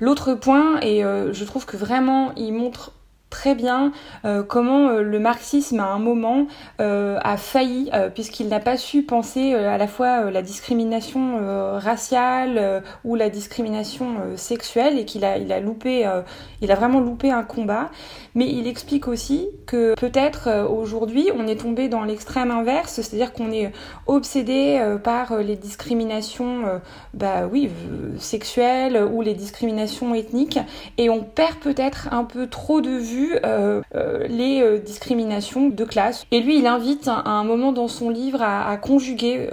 L'autre 0.00 0.34
point, 0.34 0.80
et 0.80 1.02
euh, 1.02 1.32
je 1.32 1.44
trouve 1.44 1.64
que 1.64 1.78
vraiment 1.78 2.34
il 2.36 2.52
montre 2.52 2.92
très 3.30 3.54
bien 3.54 3.92
euh, 4.24 4.42
comment 4.42 4.88
euh, 4.88 5.02
le 5.02 5.18
marxisme 5.18 5.80
à 5.80 5.86
un 5.86 5.98
moment 5.98 6.46
euh, 6.80 7.18
a 7.22 7.36
failli 7.36 7.90
puisqu'il 8.14 8.48
n'a 8.48 8.60
pas 8.60 8.76
su 8.76 9.02
penser 9.02 9.54
à 9.54 9.78
la 9.78 9.86
fois 9.86 10.30
la 10.30 10.42
discrimination 10.42 11.38
raciale 11.78 12.82
ou 13.04 13.14
la 13.14 13.30
discrimination 13.30 14.36
sexuelle 14.36 14.98
et 14.98 15.04
qu'il 15.04 15.24
a 15.24 15.38
il 15.38 15.52
a 15.52 15.60
loupé 15.60 16.08
il 16.60 16.72
a 16.72 16.74
vraiment 16.74 17.00
loupé 17.00 17.30
un 17.30 17.42
combat. 17.42 17.90
Mais 18.34 18.48
il 18.48 18.66
explique 18.66 19.08
aussi 19.08 19.48
que 19.66 19.94
peut-être 19.94 20.68
aujourd'hui 20.68 21.30
on 21.36 21.46
est 21.46 21.60
tombé 21.60 21.88
dans 21.88 22.02
l'extrême 22.02 22.50
inverse 22.50 22.94
c'est-à-dire 22.94 23.32
qu'on 23.32 23.50
est 23.50 23.72
obsédé 24.06 24.96
par 25.02 25.38
les 25.38 25.56
discriminations 25.56 26.80
bah 27.14 27.46
oui 27.50 27.70
sexuelles 28.18 29.02
ou 29.10 29.22
les 29.22 29.34
discriminations 29.34 30.14
ethniques 30.14 30.58
et 30.98 31.08
on 31.08 31.22
perd 31.22 31.56
peut-être 31.56 32.08
un 32.12 32.24
peu 32.24 32.46
trop 32.46 32.80
de 32.80 32.90
vue 32.90 33.25
euh, 33.44 33.80
euh, 33.94 34.26
les 34.28 34.60
euh, 34.60 34.78
discriminations 34.78 35.68
de 35.68 35.84
classe. 35.84 36.24
Et 36.30 36.40
lui, 36.40 36.58
il 36.58 36.66
invite 36.66 37.08
à 37.08 37.28
un 37.28 37.44
moment 37.44 37.72
dans 37.72 37.88
son 37.88 38.10
livre 38.10 38.42
à, 38.42 38.76
conjuguer 38.76 39.48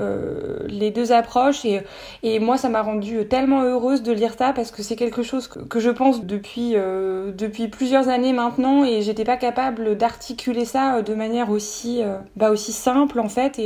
les 0.67 0.91
deux 0.91 1.11
approches. 1.11 1.65
Et, 1.65 2.39
moi, 2.39 2.57
ça 2.57 2.69
m'a 2.69 2.81
rendu 2.81 3.25
tellement 3.27 3.63
heureuse 3.63 4.03
de 4.03 4.11
lire 4.11 4.33
ça 4.37 4.53
parce 4.53 4.71
que 4.71 4.83
c'est 4.83 4.95
quelque 4.95 5.23
chose 5.23 5.47
que, 5.47 5.79
je 5.79 5.89
pense 5.89 6.25
depuis, 6.25 6.73
depuis 6.73 7.67
plusieurs 7.67 8.09
années 8.09 8.33
maintenant 8.33 8.83
et 8.83 9.01
j'étais 9.01 9.23
pas 9.23 9.37
capable 9.37 9.97
d'articuler 9.97 10.65
ça 10.65 11.01
de 11.01 11.13
manière 11.13 11.49
aussi, 11.49 12.01
bah, 12.35 12.51
aussi 12.51 12.71
simple 12.71 13.19
en 13.19 13.29
fait. 13.29 13.59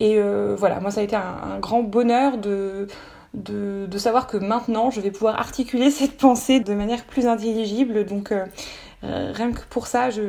Et, 0.00 0.20
voilà, 0.56 0.80
moi, 0.80 0.90
ça 0.90 1.00
a 1.00 1.04
été 1.04 1.16
un, 1.16 1.58
grand 1.60 1.82
bonheur 1.82 2.38
de, 2.38 2.86
savoir 3.96 4.26
que 4.26 4.36
maintenant 4.36 4.90
je 4.90 5.00
vais 5.00 5.10
pouvoir 5.10 5.38
articuler 5.38 5.90
cette 5.90 6.16
pensée 6.16 6.60
de 6.60 6.74
manière 6.74 7.04
plus 7.04 7.26
intelligible. 7.26 8.04
Donc 8.04 8.32
rien 9.32 9.52
que 9.52 9.60
pour 9.70 9.86
ça, 9.86 10.10
je, 10.10 10.22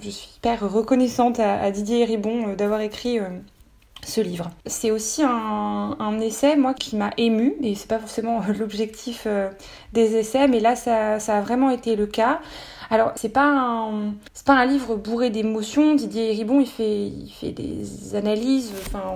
suis 0.00 0.28
hyper 0.36 0.60
reconnaissante 0.70 1.40
à, 1.40 1.70
Didier 1.70 2.04
Ribon 2.04 2.48
euh, 2.48 2.54
d'avoir 2.54 2.80
écrit 2.80 3.18
euh, 3.18 3.28
ce 4.04 4.20
livre. 4.20 4.50
C'est 4.66 4.90
aussi 4.90 5.22
un, 5.22 6.20
essai, 6.20 6.56
moi, 6.56 6.74
qui 6.74 6.96
m'a 6.96 7.10
ému, 7.16 7.54
et 7.62 7.74
c'est 7.74 7.88
pas 7.88 7.98
forcément 7.98 8.40
l'objectif 8.58 9.26
des 9.92 10.16
essais, 10.16 10.48
mais 10.48 10.60
là, 10.60 10.76
ça, 10.76 11.14
a 11.14 11.40
vraiment 11.40 11.70
été 11.70 11.96
le 11.96 12.06
cas. 12.06 12.40
Alors, 12.92 13.12
c'est 13.16 13.30
pas 13.30 13.90
pas 14.44 14.52
un 14.52 14.66
livre 14.66 14.96
bourré 14.96 15.30
d'émotions. 15.30 15.94
Didier 15.94 16.32
Ribon, 16.32 16.60
il 16.60 16.66
fait, 16.66 17.50
des 17.52 18.14
analyses, 18.14 18.70
enfin, 18.86 19.14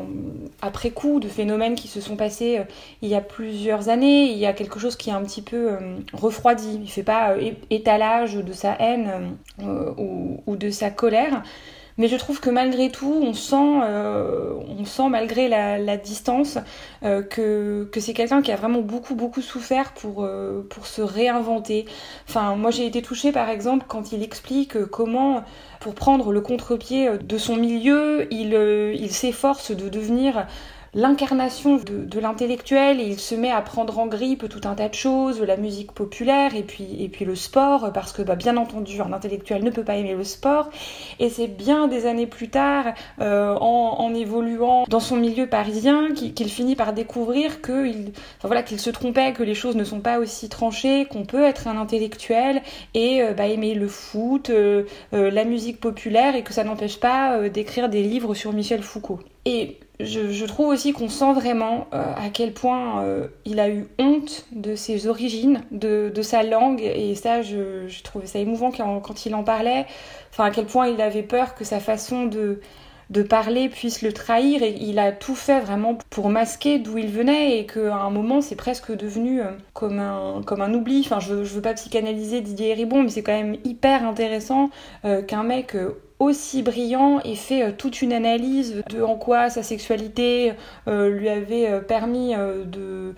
après 0.62 0.88
coup, 0.88 1.20
de 1.20 1.28
phénomènes 1.28 1.74
qui 1.74 1.86
se 1.86 2.00
sont 2.00 2.16
passés 2.16 2.58
euh, 2.58 2.64
il 3.02 3.10
y 3.10 3.14
a 3.14 3.20
plusieurs 3.20 3.90
années. 3.90 4.32
Il 4.32 4.38
y 4.38 4.46
a 4.46 4.54
quelque 4.54 4.78
chose 4.78 4.96
qui 4.96 5.10
est 5.10 5.12
un 5.12 5.22
petit 5.22 5.42
peu 5.42 5.72
euh, 5.72 5.78
refroidi. 6.14 6.80
Il 6.84 6.90
fait 6.90 7.02
pas 7.02 7.32
euh, 7.32 7.50
étalage 7.68 8.36
de 8.36 8.52
sa 8.54 8.72
haine 8.80 9.36
ou, 9.60 10.56
de 10.56 10.70
sa 10.70 10.88
colère. 10.88 11.42
Mais 11.98 12.08
je 12.08 12.16
trouve 12.16 12.40
que 12.40 12.50
malgré 12.50 12.90
tout, 12.90 13.20
on 13.22 13.32
sent, 13.32 13.80
euh, 13.82 14.52
on 14.78 14.84
sent 14.84 15.08
malgré 15.08 15.48
la, 15.48 15.96
distance 15.96 16.58
euh, 17.02 17.22
que, 17.22 17.88
que 17.90 18.00
c'est 18.00 18.12
quelqu'un 18.12 18.42
qui 18.42 18.52
a 18.52 18.56
vraiment 18.56 18.82
beaucoup 18.82 19.14
beaucoup 19.14 19.40
souffert 19.40 19.92
pour, 19.92 20.22
euh, 20.22 20.66
pour 20.68 20.86
se 20.86 21.00
réinventer. 21.00 21.86
Enfin, 22.28 22.54
moi 22.56 22.70
j'ai 22.70 22.86
été 22.86 23.00
touchée 23.00 23.32
par 23.32 23.48
exemple 23.48 23.86
quand 23.88 24.12
il 24.12 24.22
explique 24.22 24.84
comment, 24.86 25.42
pour 25.80 25.94
prendre 25.94 26.32
le 26.32 26.40
contre-pied 26.42 27.16
de 27.18 27.38
son 27.38 27.56
milieu, 27.56 28.26
il, 28.30 28.52
il 28.52 29.10
s'efforce 29.10 29.70
de 29.70 29.88
devenir 29.88 30.46
l'incarnation 30.96 31.76
de, 31.76 32.18
l'intellectuel 32.18 33.00
et 33.00 33.04
il 33.04 33.20
se 33.20 33.34
met 33.34 33.50
à 33.50 33.60
prendre 33.60 33.98
en 33.98 34.06
grippe 34.06 34.48
tout 34.48 34.62
un 34.64 34.74
tas 34.74 34.88
de 34.88 34.94
choses, 34.94 35.42
la 35.42 35.58
musique 35.58 35.92
populaire 35.92 36.56
et 36.56 36.62
puis, 36.62 36.96
et 36.98 37.10
puis 37.10 37.26
le 37.26 37.34
sport, 37.34 37.92
parce 37.92 38.12
que 38.12 38.22
bah, 38.22 38.34
bien 38.34 38.56
entendu 38.56 39.02
un 39.02 39.12
intellectuel 39.12 39.62
ne 39.62 39.70
peut 39.70 39.84
pas 39.84 39.96
aimer 39.96 40.14
le 40.14 40.24
sport. 40.24 40.70
Et 41.20 41.28
c'est 41.28 41.48
bien 41.48 41.86
des 41.86 42.06
années 42.06 42.26
plus 42.26 42.48
tard, 42.48 42.86
euh, 43.20 43.54
en, 43.60 44.14
évoluant 44.14 44.84
dans 44.88 45.00
son 45.00 45.16
milieu 45.16 45.46
parisien, 45.46 46.14
qu'il 46.14 46.48
finit 46.48 46.76
par 46.76 46.94
découvrir 46.94 47.60
qu'il 47.60 48.12
voilà, 48.42 48.62
qu'il 48.62 48.80
se 48.80 48.88
trompait, 48.88 49.34
que 49.34 49.42
les 49.42 49.54
choses 49.54 49.76
ne 49.76 49.84
sont 49.84 50.00
pas 50.00 50.18
aussi 50.18 50.48
tranchées, 50.48 51.04
qu'on 51.04 51.26
peut 51.26 51.44
être 51.44 51.68
un 51.68 51.76
intellectuel 51.76 52.62
et 52.94 53.22
euh, 53.22 53.34
bah, 53.34 53.46
aimer 53.48 53.74
le 53.74 53.88
foot, 53.88 54.48
euh, 54.48 54.84
la 55.12 55.44
musique 55.44 55.78
populaire 55.78 56.36
et 56.36 56.42
que 56.42 56.54
ça 56.54 56.64
n'empêche 56.64 56.98
pas 56.98 57.50
d'écrire 57.50 57.90
des 57.90 58.02
livres 58.02 58.32
sur 58.32 58.54
Michel 58.54 58.82
Foucault. 58.82 59.20
Et 59.46 59.78
je, 60.00 60.44
trouve 60.44 60.66
aussi 60.66 60.92
qu'on 60.92 61.08
sent 61.08 61.32
vraiment 61.32 61.86
euh, 61.94 62.02
à 62.16 62.30
quel 62.30 62.52
point 62.52 63.02
euh, 63.02 63.28
il 63.44 63.60
a 63.60 63.70
eu 63.70 63.86
honte 63.98 64.44
de 64.50 64.74
ses 64.74 65.06
origines, 65.06 65.62
de, 65.70 66.10
sa 66.20 66.42
langue, 66.42 66.82
et 66.82 67.14
ça, 67.14 67.42
je, 67.42 67.86
je 67.86 68.02
ça 68.24 68.38
émouvant 68.40 68.72
quand, 68.72 69.24
il 69.24 69.34
en 69.36 69.44
parlait. 69.44 69.86
Enfin, 70.32 70.46
à 70.46 70.50
quel 70.50 70.66
point 70.66 70.88
il 70.88 71.00
avait 71.00 71.22
peur 71.22 71.54
que 71.54 71.64
sa 71.64 71.78
façon 71.78 72.26
de, 72.26 72.60
de 73.10 73.22
parler 73.22 73.68
puisse 73.68 74.02
le 74.02 74.12
trahir, 74.12 74.64
et 74.64 74.74
il 74.80 74.98
a 74.98 75.12
tout 75.12 75.36
fait 75.36 75.60
vraiment 75.60 75.96
pour 76.10 76.28
masquer 76.28 76.80
d'où 76.80 76.98
il 76.98 77.08
venait, 77.08 77.60
et 77.60 77.66
qu'à 77.66 77.94
un 77.94 78.10
moment, 78.10 78.40
c'est 78.40 78.56
presque 78.56 78.90
devenu 78.90 79.40
euh, 79.40 79.52
comme, 79.74 80.00
un, 80.00 80.42
comme 80.44 80.60
un 80.60 80.74
oubli. 80.74 81.02
Enfin, 81.06 81.20
je, 81.20 81.44
je 81.44 81.54
veux 81.54 81.62
pas 81.62 81.74
psychanalyser 81.74 82.40
Didier 82.40 82.74
Ribon, 82.74 83.04
mais 83.04 83.10
c'est 83.10 83.22
quand 83.22 83.32
même 83.32 83.56
hyper 83.64 84.04
intéressant 84.04 84.70
qu'un 85.28 85.44
mec 85.44 85.76
aussi 86.18 86.62
brillant 86.62 87.20
et 87.24 87.34
fait 87.34 87.62
euh, 87.62 87.72
toute 87.76 88.02
une 88.02 88.12
analyse 88.12 88.82
de 88.88 89.02
en 89.02 89.16
quoi 89.16 89.50
sa 89.50 89.62
sexualité 89.62 90.54
euh, 90.88 91.10
lui 91.10 91.28
avait 91.28 91.68
euh, 91.68 91.80
permis 91.80 92.34
de 92.34 93.14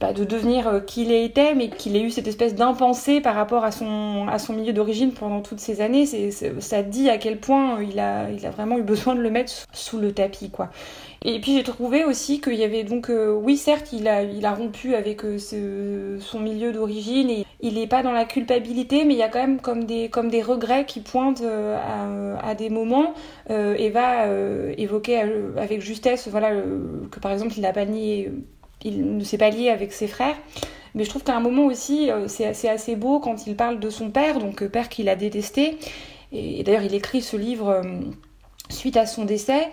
bah, 0.00 0.12
de 0.12 0.24
devenir 0.24 0.84
qui 0.86 1.02
il 1.02 1.12
était, 1.12 1.54
mais 1.54 1.68
qu'il 1.70 1.96
ait 1.96 2.02
eu 2.02 2.10
cette 2.10 2.28
espèce 2.28 2.54
d'impensé 2.54 3.20
par 3.20 3.34
rapport 3.34 3.64
à 3.64 3.72
son, 3.72 4.26
à 4.28 4.38
son 4.38 4.52
milieu 4.52 4.72
d'origine 4.72 5.12
pendant 5.12 5.40
toutes 5.40 5.60
ces 5.60 5.80
années. 5.80 6.06
C'est, 6.06 6.30
ça 6.60 6.82
dit 6.82 7.08
à 7.08 7.18
quel 7.18 7.38
point 7.38 7.82
il 7.82 7.98
a, 7.98 8.30
il 8.30 8.44
a 8.46 8.50
vraiment 8.50 8.78
eu 8.78 8.82
besoin 8.82 9.14
de 9.14 9.20
le 9.20 9.30
mettre 9.30 9.52
sous 9.72 9.98
le 9.98 10.12
tapis, 10.12 10.50
quoi. 10.50 10.70
Et 11.24 11.40
puis 11.40 11.56
j'ai 11.56 11.64
trouvé 11.64 12.04
aussi 12.04 12.40
qu'il 12.40 12.54
y 12.54 12.62
avait 12.62 12.84
donc, 12.84 13.10
euh, 13.10 13.32
oui 13.32 13.56
certes, 13.56 13.92
il 13.92 14.06
a, 14.06 14.22
il 14.22 14.46
a 14.46 14.54
rompu 14.54 14.94
avec 14.94 15.24
euh, 15.24 15.38
ce, 15.38 16.16
son 16.20 16.38
milieu 16.38 16.72
d'origine 16.72 17.28
et 17.28 17.44
il 17.60 17.74
n'est 17.74 17.88
pas 17.88 18.04
dans 18.04 18.12
la 18.12 18.24
culpabilité, 18.24 19.04
mais 19.04 19.14
il 19.14 19.18
y 19.18 19.22
a 19.22 19.28
quand 19.28 19.40
même 19.40 19.60
comme 19.60 19.84
des, 19.84 20.08
comme 20.10 20.28
des 20.28 20.42
regrets 20.42 20.86
qui 20.86 21.00
pointent 21.00 21.42
euh, 21.42 21.76
à, 21.76 22.48
à, 22.50 22.54
des 22.54 22.70
moments 22.70 23.14
et 23.50 23.90
va 23.90 24.26
évoquer 24.76 25.20
avec 25.56 25.80
justesse, 25.80 26.28
voilà, 26.28 26.50
que 27.10 27.18
par 27.18 27.32
exemple 27.32 27.54
il 27.56 27.62
n'a 27.62 27.72
pas 27.72 27.84
nié, 27.84 28.30
il 28.84 29.16
ne 29.16 29.24
s'est 29.24 29.38
pas 29.38 29.50
lié 29.50 29.70
avec 29.70 29.92
ses 29.92 30.06
frères. 30.06 30.36
Mais 30.94 31.04
je 31.04 31.10
trouve 31.10 31.22
qu'à 31.22 31.36
un 31.36 31.40
moment 31.40 31.66
aussi, 31.66 32.10
c'est 32.26 32.68
assez, 32.68 32.96
beau 32.96 33.20
quand 33.20 33.46
il 33.46 33.54
parle 33.56 33.78
de 33.78 33.90
son 33.90 34.10
père, 34.10 34.38
donc 34.38 34.64
père 34.68 34.88
qu'il 34.88 35.08
a 35.08 35.16
détesté. 35.16 35.78
Et, 36.32 36.62
d'ailleurs, 36.64 36.82
il 36.82 36.94
écrit 36.94 37.20
ce 37.20 37.36
livre 37.36 37.82
suite 38.70 38.96
à 38.96 39.06
son 39.06 39.24
décès. 39.24 39.68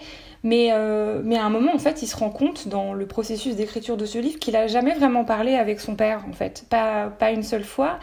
Mais, 0.46 0.70
euh, 0.72 1.22
mais 1.24 1.38
à 1.38 1.44
un 1.44 1.50
moment, 1.50 1.74
en 1.74 1.80
fait, 1.80 2.04
il 2.04 2.08
se 2.08 2.16
rend 2.16 2.30
compte 2.30 2.68
dans 2.68 2.94
le 2.94 3.08
processus 3.08 3.56
d'écriture 3.56 3.98
de 3.98 4.06
ce 4.06 4.20
livre 4.20 4.38
qu'il 4.38 4.56
a 4.56 4.68
jamais 4.68 4.94
vraiment 4.94 5.26
parlé 5.26 5.56
avec 5.56 5.80
son 5.80 5.96
père, 5.96 6.24
en 6.30 6.34
fait, 6.34 6.66
pas, 6.70 7.08
pas 7.08 7.32
une 7.32 7.42
seule 7.42 7.64
fois, 7.64 7.98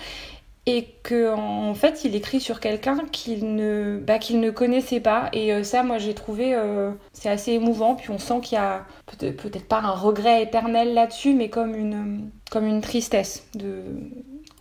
et 0.66 0.86
que 1.02 1.34
en 1.34 1.74
fait, 1.74 2.04
il 2.04 2.14
écrit 2.14 2.40
sur 2.40 2.60
quelqu'un 2.60 2.98
qu'il 3.10 3.56
ne, 3.56 3.98
bah, 3.98 4.18
qu'il 4.18 4.40
ne 4.40 4.50
connaissait 4.50 5.00
pas. 5.00 5.28
Et 5.32 5.52
euh, 5.52 5.64
ça, 5.64 5.82
moi, 5.82 5.98
j'ai 5.98 6.14
trouvé, 6.14 6.54
euh, 6.54 6.92
c'est 7.12 7.28
assez 7.28 7.52
émouvant. 7.52 7.94
Puis 7.94 8.10
on 8.10 8.18
sent 8.18 8.40
qu'il 8.42 8.56
y 8.56 8.60
a 8.60 8.84
peut-être, 9.06 9.42
peut-être 9.42 9.66
pas 9.66 9.80
un 9.80 9.90
regret 9.90 10.42
éternel 10.42 10.94
là-dessus, 10.94 11.34
mais 11.34 11.48
comme 11.48 11.74
une, 11.74 12.30
comme 12.50 12.66
une 12.66 12.80
tristesse 12.80 13.46
de, 13.54 13.82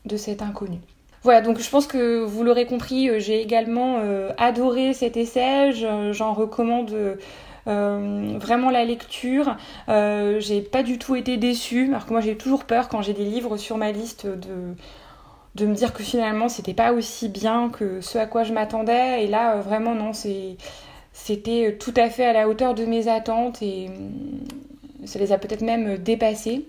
de 0.05 0.17
cet 0.17 0.41
inconnu. 0.41 0.79
Voilà, 1.23 1.41
donc 1.41 1.59
je 1.59 1.69
pense 1.69 1.85
que 1.85 2.23
vous 2.23 2.43
l'aurez 2.43 2.65
compris, 2.65 3.19
j'ai 3.19 3.41
également 3.41 3.99
adoré 4.39 4.95
cet 4.95 5.17
essai. 5.17 5.71
j'en 5.71 6.33
recommande 6.33 7.19
euh, 7.67 8.37
vraiment 8.39 8.69
la 8.71 8.85
lecture. 8.85 9.57
Euh, 9.89 10.39
j'ai 10.39 10.61
pas 10.61 10.83
du 10.83 10.97
tout 10.97 11.15
été 11.15 11.37
déçue, 11.37 11.89
alors 11.89 12.05
que 12.05 12.11
moi 12.11 12.21
j'ai 12.21 12.35
toujours 12.35 12.65
peur 12.65 12.89
quand 12.89 13.01
j'ai 13.01 13.13
des 13.13 13.25
livres 13.25 13.57
sur 13.57 13.77
ma 13.77 13.91
liste 13.91 14.25
de 14.25 14.75
de 15.55 15.65
me 15.65 15.75
dire 15.75 15.93
que 15.93 16.03
finalement 16.03 16.49
c'était 16.49 16.73
pas 16.73 16.93
aussi 16.93 17.27
bien 17.29 17.69
que 17.69 18.01
ce 18.01 18.17
à 18.17 18.25
quoi 18.25 18.43
je 18.43 18.53
m'attendais 18.53 19.23
et 19.23 19.27
là 19.27 19.55
euh, 19.57 19.61
vraiment 19.61 19.95
non 19.95 20.13
c'est 20.13 20.57
c'était 21.13 21.77
tout 21.79 21.93
à 21.97 22.09
fait 22.09 22.25
à 22.25 22.33
la 22.33 22.47
hauteur 22.47 22.73
de 22.73 22.85
mes 22.85 23.07
attentes 23.07 23.61
et 23.61 23.89
ça 25.05 25.19
les 25.19 25.31
a 25.31 25.37
peut-être 25.37 25.61
même 25.61 25.97
dépassées 25.97 26.65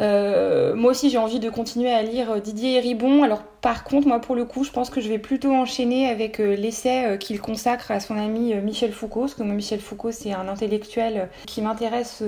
euh, 0.00 0.74
moi 0.74 0.90
aussi, 0.90 1.10
j'ai 1.10 1.18
envie 1.18 1.40
de 1.40 1.50
continuer 1.50 1.92
à 1.92 2.02
lire 2.02 2.40
Didier 2.40 2.80
Ribon. 2.80 3.22
Alors, 3.22 3.42
par 3.42 3.84
contre, 3.84 4.08
moi, 4.08 4.20
pour 4.20 4.34
le 4.34 4.44
coup, 4.44 4.64
je 4.64 4.70
pense 4.70 4.90
que 4.90 5.00
je 5.00 5.08
vais 5.08 5.18
plutôt 5.18 5.52
enchaîner 5.52 6.08
avec 6.08 6.40
euh, 6.40 6.56
l'essai 6.56 7.04
euh, 7.04 7.16
qu'il 7.16 7.40
consacre 7.40 7.90
à 7.90 8.00
son 8.00 8.16
ami 8.16 8.54
Michel 8.54 8.92
Foucault, 8.92 9.20
parce 9.20 9.34
que 9.34 9.42
moi, 9.42 9.54
Michel 9.54 9.80
Foucault, 9.80 10.12
c'est 10.12 10.32
un 10.32 10.48
intellectuel 10.48 11.28
qui 11.46 11.62
m'intéresse 11.62 12.22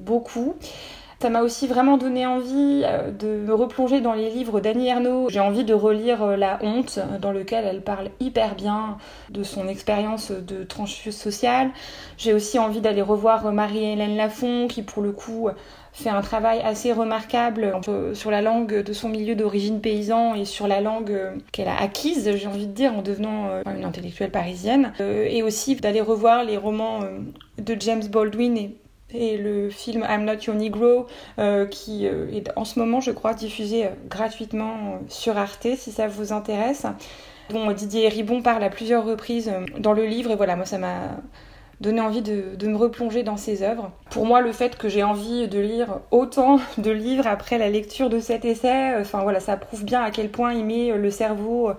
beaucoup. 0.00 0.54
Ça 1.20 1.30
m'a 1.30 1.42
aussi 1.42 1.66
vraiment 1.66 1.96
donné 1.96 2.26
envie 2.26 2.84
de 3.18 3.26
me 3.26 3.52
replonger 3.52 4.00
dans 4.00 4.12
les 4.12 4.30
livres 4.30 4.60
d'Annie 4.60 4.88
Ernaux. 4.88 5.28
J'ai 5.28 5.40
envie 5.40 5.64
de 5.64 5.74
relire 5.74 6.36
La 6.36 6.60
honte, 6.62 7.00
dans 7.20 7.32
lequel 7.32 7.64
elle 7.64 7.82
parle 7.82 8.10
hyper 8.20 8.54
bien 8.54 8.98
de 9.30 9.42
son 9.42 9.66
expérience 9.66 10.30
de 10.30 10.62
trancheuse 10.62 11.16
sociale. 11.16 11.70
J'ai 12.18 12.34
aussi 12.34 12.60
envie 12.60 12.80
d'aller 12.80 13.02
revoir 13.02 13.52
Marie-Hélène 13.52 14.16
Lafont, 14.16 14.68
qui 14.68 14.82
pour 14.82 15.02
le 15.02 15.10
coup 15.10 15.50
fait 15.98 16.10
un 16.10 16.20
travail 16.20 16.60
assez 16.60 16.92
remarquable 16.92 17.72
sur 18.14 18.30
la 18.30 18.42
langue 18.42 18.82
de 18.82 18.92
son 18.92 19.08
milieu 19.08 19.34
d'origine 19.34 19.80
paysan 19.80 20.34
et 20.34 20.44
sur 20.44 20.68
la 20.68 20.80
langue 20.80 21.10
euh, 21.10 21.36
qu'elle 21.52 21.68
a 21.68 21.80
acquise, 21.80 22.30
j'ai 22.36 22.46
envie 22.46 22.66
de 22.66 22.72
dire, 22.72 22.94
en 22.94 23.02
devenant 23.02 23.48
euh, 23.48 23.62
une 23.76 23.84
intellectuelle 23.84 24.30
parisienne. 24.30 24.92
Euh, 25.00 25.26
et 25.28 25.42
aussi 25.42 25.74
d'aller 25.76 26.00
revoir 26.00 26.44
les 26.44 26.56
romans 26.56 27.00
de 27.58 27.76
James 27.80 28.04
Baldwin 28.06 28.56
et 28.56 28.76
et 29.12 29.38
le 29.38 29.70
film 29.70 30.06
I'm 30.08 30.24
Not 30.24 30.44
Your 30.46 30.56
Negro 30.56 31.06
qui 31.70 32.06
est 32.06 32.50
en 32.56 32.64
ce 32.64 32.78
moment 32.78 33.00
je 33.00 33.10
crois 33.10 33.34
diffusé 33.34 33.88
gratuitement 34.08 35.00
sur 35.08 35.38
Arte 35.38 35.68
si 35.76 35.92
ça 35.92 36.08
vous 36.08 36.32
intéresse. 36.32 36.86
Bon 37.50 37.72
Didier 37.72 38.08
Ribon 38.08 38.42
parle 38.42 38.62
à 38.62 38.70
plusieurs 38.70 39.04
reprises 39.04 39.50
dans 39.78 39.92
le 39.92 40.04
livre 40.04 40.30
et 40.30 40.36
voilà 40.36 40.56
moi 40.56 40.66
ça 40.66 40.78
m'a 40.78 41.16
donner 41.80 42.00
envie 42.00 42.22
de, 42.22 42.66
me 42.66 42.76
replonger 42.76 43.22
dans 43.22 43.36
ses 43.36 43.62
œuvres. 43.62 43.90
Pour 44.10 44.26
moi, 44.26 44.40
le 44.40 44.52
fait 44.52 44.76
que 44.76 44.88
j'ai 44.88 45.02
envie 45.02 45.48
de 45.48 45.58
lire 45.58 46.00
autant 46.10 46.60
de 46.78 46.90
livres 46.90 47.26
après 47.26 47.58
la 47.58 47.68
lecture 47.68 48.10
de 48.10 48.18
cet 48.18 48.44
essai, 48.44 48.94
euh, 48.94 49.02
enfin 49.02 49.22
voilà, 49.22 49.40
ça 49.40 49.56
prouve 49.56 49.84
bien 49.84 50.02
à 50.02 50.10
quel 50.10 50.30
point 50.30 50.54
il 50.54 50.64
met 50.64 50.96
le 50.96 51.10
cerveau 51.10 51.70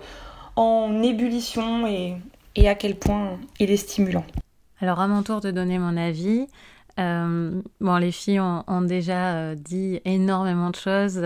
en 0.56 1.02
ébullition 1.02 1.86
et, 1.86 2.16
à 2.68 2.74
quel 2.74 2.96
point 2.96 3.38
il 3.58 3.70
est 3.70 3.76
stimulant. 3.76 4.24
Alors 4.80 5.00
à 5.00 5.08
mon 5.08 5.22
tour 5.22 5.40
de 5.40 5.50
donner 5.50 5.78
mon 5.78 5.96
avis. 5.96 6.46
Euh, 6.98 7.62
bon, 7.80 7.96
les 7.96 8.12
filles 8.12 8.40
ont, 8.40 8.82
déjà 8.82 9.34
euh, 9.34 9.54
dit 9.54 10.00
énormément 10.04 10.70
de 10.70 10.76
choses, 10.76 11.22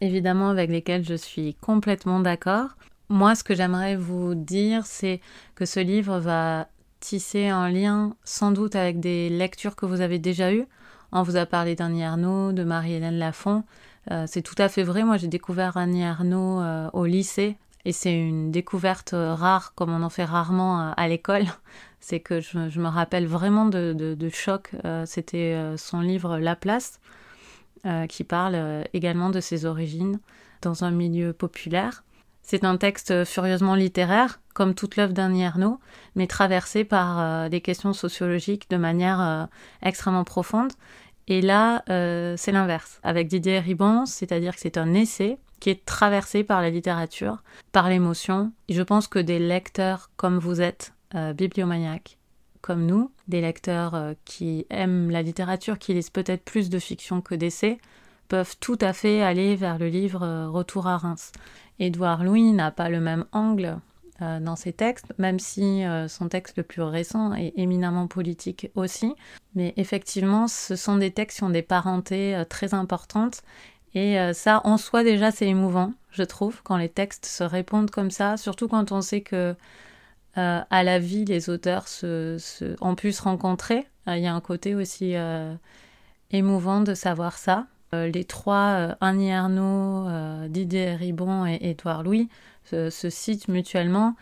évidemment 0.00 0.50
avec 0.50 0.70
lesquelles 0.70 1.04
je 1.04 1.14
suis 1.14 1.54
complètement 1.54 2.20
d'accord. 2.20 2.76
Moi, 3.08 3.34
ce 3.34 3.44
que 3.44 3.54
j'aimerais 3.54 3.96
vous 3.96 4.34
dire, 4.34 4.86
c'est 4.86 5.20
que 5.54 5.64
ce 5.64 5.80
livre 5.80 6.18
va 6.18 6.68
tisser 7.00 7.48
un 7.48 7.68
lien 7.68 8.14
sans 8.24 8.52
doute 8.52 8.76
avec 8.76 9.00
des 9.00 9.28
lectures 9.28 9.74
que 9.74 9.86
vous 9.86 10.00
avez 10.00 10.18
déjà 10.18 10.52
eues. 10.52 10.66
On 11.12 11.22
vous 11.22 11.36
a 11.36 11.46
parlé 11.46 11.74
d'Annie 11.74 12.04
Arnaud, 12.04 12.52
de 12.52 12.62
Marie-Hélène 12.62 13.18
Lafont. 13.18 13.64
Euh, 14.10 14.24
c'est 14.26 14.42
tout 14.42 14.54
à 14.58 14.68
fait 14.68 14.82
vrai. 14.82 15.02
Moi, 15.02 15.16
j'ai 15.16 15.26
découvert 15.28 15.76
Annie 15.76 16.04
Arnaud 16.04 16.60
euh, 16.60 16.88
au 16.92 17.04
lycée 17.04 17.56
et 17.84 17.92
c'est 17.92 18.12
une 18.12 18.50
découverte 18.50 19.14
rare, 19.14 19.74
comme 19.74 19.90
on 19.90 20.02
en 20.02 20.10
fait 20.10 20.24
rarement 20.24 20.80
euh, 20.80 20.92
à 20.96 21.08
l'école. 21.08 21.44
c'est 22.00 22.20
que 22.20 22.40
je, 22.40 22.80
me 22.80 22.88
rappelle 22.88 23.26
vraiment 23.26 23.66
de, 23.66 24.16
choc. 24.32 24.70
C'était 25.04 25.74
son 25.76 26.00
livre 26.00 26.38
La 26.38 26.56
Place, 26.56 26.98
qui 28.08 28.24
parle 28.24 28.86
également 28.94 29.28
de 29.28 29.40
ses 29.40 29.66
origines 29.66 30.18
dans 30.62 30.82
un 30.82 30.92
milieu 30.92 31.34
populaire. 31.34 32.02
C'est 32.42 32.64
un 32.64 32.76
texte 32.76 33.24
furieusement 33.24 33.76
littéraire, 33.76 34.40
comme 34.54 34.74
toute 34.74 34.96
l'œuvre 34.96 35.12
d'Annie 35.12 35.42
Ernaux, 35.42 35.78
mais 36.16 36.26
traversé 36.26 36.82
par 36.82 37.20
euh, 37.20 37.48
des 37.48 37.60
questions 37.60 37.92
sociologiques 37.92 38.68
de 38.70 38.76
manière 38.76 39.20
euh, 39.20 39.44
extrêmement 39.82 40.24
profonde. 40.24 40.72
Et 41.28 41.42
là, 41.42 41.84
euh, 41.90 42.34
c'est 42.36 42.50
l'inverse. 42.50 42.98
Avec 43.04 43.28
Didier 43.28 43.60
Ribon, 43.60 44.04
c'est-à-dire 44.04 44.54
que 44.54 44.60
c'est 44.60 44.78
un 44.78 44.94
essai 44.94 45.38
qui 45.60 45.70
est 45.70 45.84
traversé 45.84 46.42
par 46.42 46.62
la 46.62 46.70
littérature, 46.70 47.42
par 47.72 47.88
l'émotion. 47.88 48.52
je 48.68 48.82
pense 48.82 49.06
que 49.06 49.18
des 49.18 49.38
lecteurs 49.38 50.10
comme 50.16 50.38
vous 50.38 50.60
êtes, 50.60 50.94
bibliomaniaques, 51.34 52.18
comme 52.60 52.86
nous, 52.86 53.10
des 53.28 53.40
lecteurs 53.40 54.14
qui 54.24 54.66
aiment 54.70 55.10
la 55.10 55.22
littérature, 55.22 55.78
qui 55.78 55.94
lisent 55.94 56.10
peut-être 56.10 56.44
plus 56.44 56.70
de 56.70 56.78
fiction 56.78 57.20
que 57.20 57.34
d'essais, 57.34 57.78
peuvent 58.28 58.56
tout 58.60 58.78
à 58.80 58.92
fait 58.92 59.22
aller 59.22 59.56
vers 59.56 59.78
le 59.78 59.88
livre 59.88 60.46
Retour 60.46 60.86
à 60.86 60.96
Reims. 60.96 61.32
Édouard 61.78 62.22
Louis 62.22 62.52
n'a 62.52 62.70
pas 62.70 62.88
le 62.88 63.00
même 63.00 63.24
angle 63.32 63.78
dans 64.20 64.54
ses 64.54 64.74
textes, 64.74 65.14
même 65.18 65.38
si 65.38 65.82
son 66.08 66.28
texte 66.28 66.58
le 66.58 66.62
plus 66.62 66.82
récent 66.82 67.32
est 67.34 67.54
éminemment 67.56 68.06
politique 68.06 68.70
aussi. 68.74 69.14
Mais 69.54 69.72
effectivement, 69.78 70.46
ce 70.46 70.76
sont 70.76 70.96
des 70.96 71.10
textes 71.10 71.38
qui 71.38 71.44
ont 71.44 71.50
des 71.50 71.62
parentés 71.62 72.40
très 72.48 72.74
importantes. 72.74 73.42
Et 73.94 74.16
ça, 74.34 74.60
en 74.64 74.76
soi, 74.76 75.02
déjà, 75.02 75.32
c'est 75.32 75.48
émouvant, 75.48 75.92
je 76.12 76.22
trouve, 76.22 76.62
quand 76.62 76.76
les 76.76 76.88
textes 76.88 77.26
se 77.26 77.42
répondent 77.42 77.90
comme 77.90 78.10
ça, 78.10 78.36
surtout 78.36 78.68
quand 78.68 78.92
on 78.92 79.00
sait 79.00 79.20
que 79.20 79.56
à 80.36 80.82
la 80.84 80.98
vie, 81.00 81.24
les 81.24 81.50
auteurs 81.50 81.88
se, 81.88 82.38
ont 82.80 82.94
pu 82.94 83.12
se 83.12 83.22
rencontrer. 83.22 83.88
Il 84.06 84.20
y 84.20 84.28
a 84.28 84.34
un 84.34 84.40
côté 84.40 84.76
aussi 84.76 85.14
émouvant 86.30 86.80
de 86.80 86.94
savoir 86.94 87.36
ça. 87.36 87.66
Euh, 87.92 88.08
les 88.08 88.24
trois, 88.24 88.74
euh, 88.78 88.94
Annie 89.00 89.32
Arnaud, 89.32 90.06
euh, 90.08 90.48
Didier 90.48 90.94
Ribon 90.94 91.46
et 91.46 91.58
Édouard 91.60 92.02
Louis, 92.04 92.28
se, 92.64 93.10
citent 93.10 93.48
mutuellement. 93.48 94.14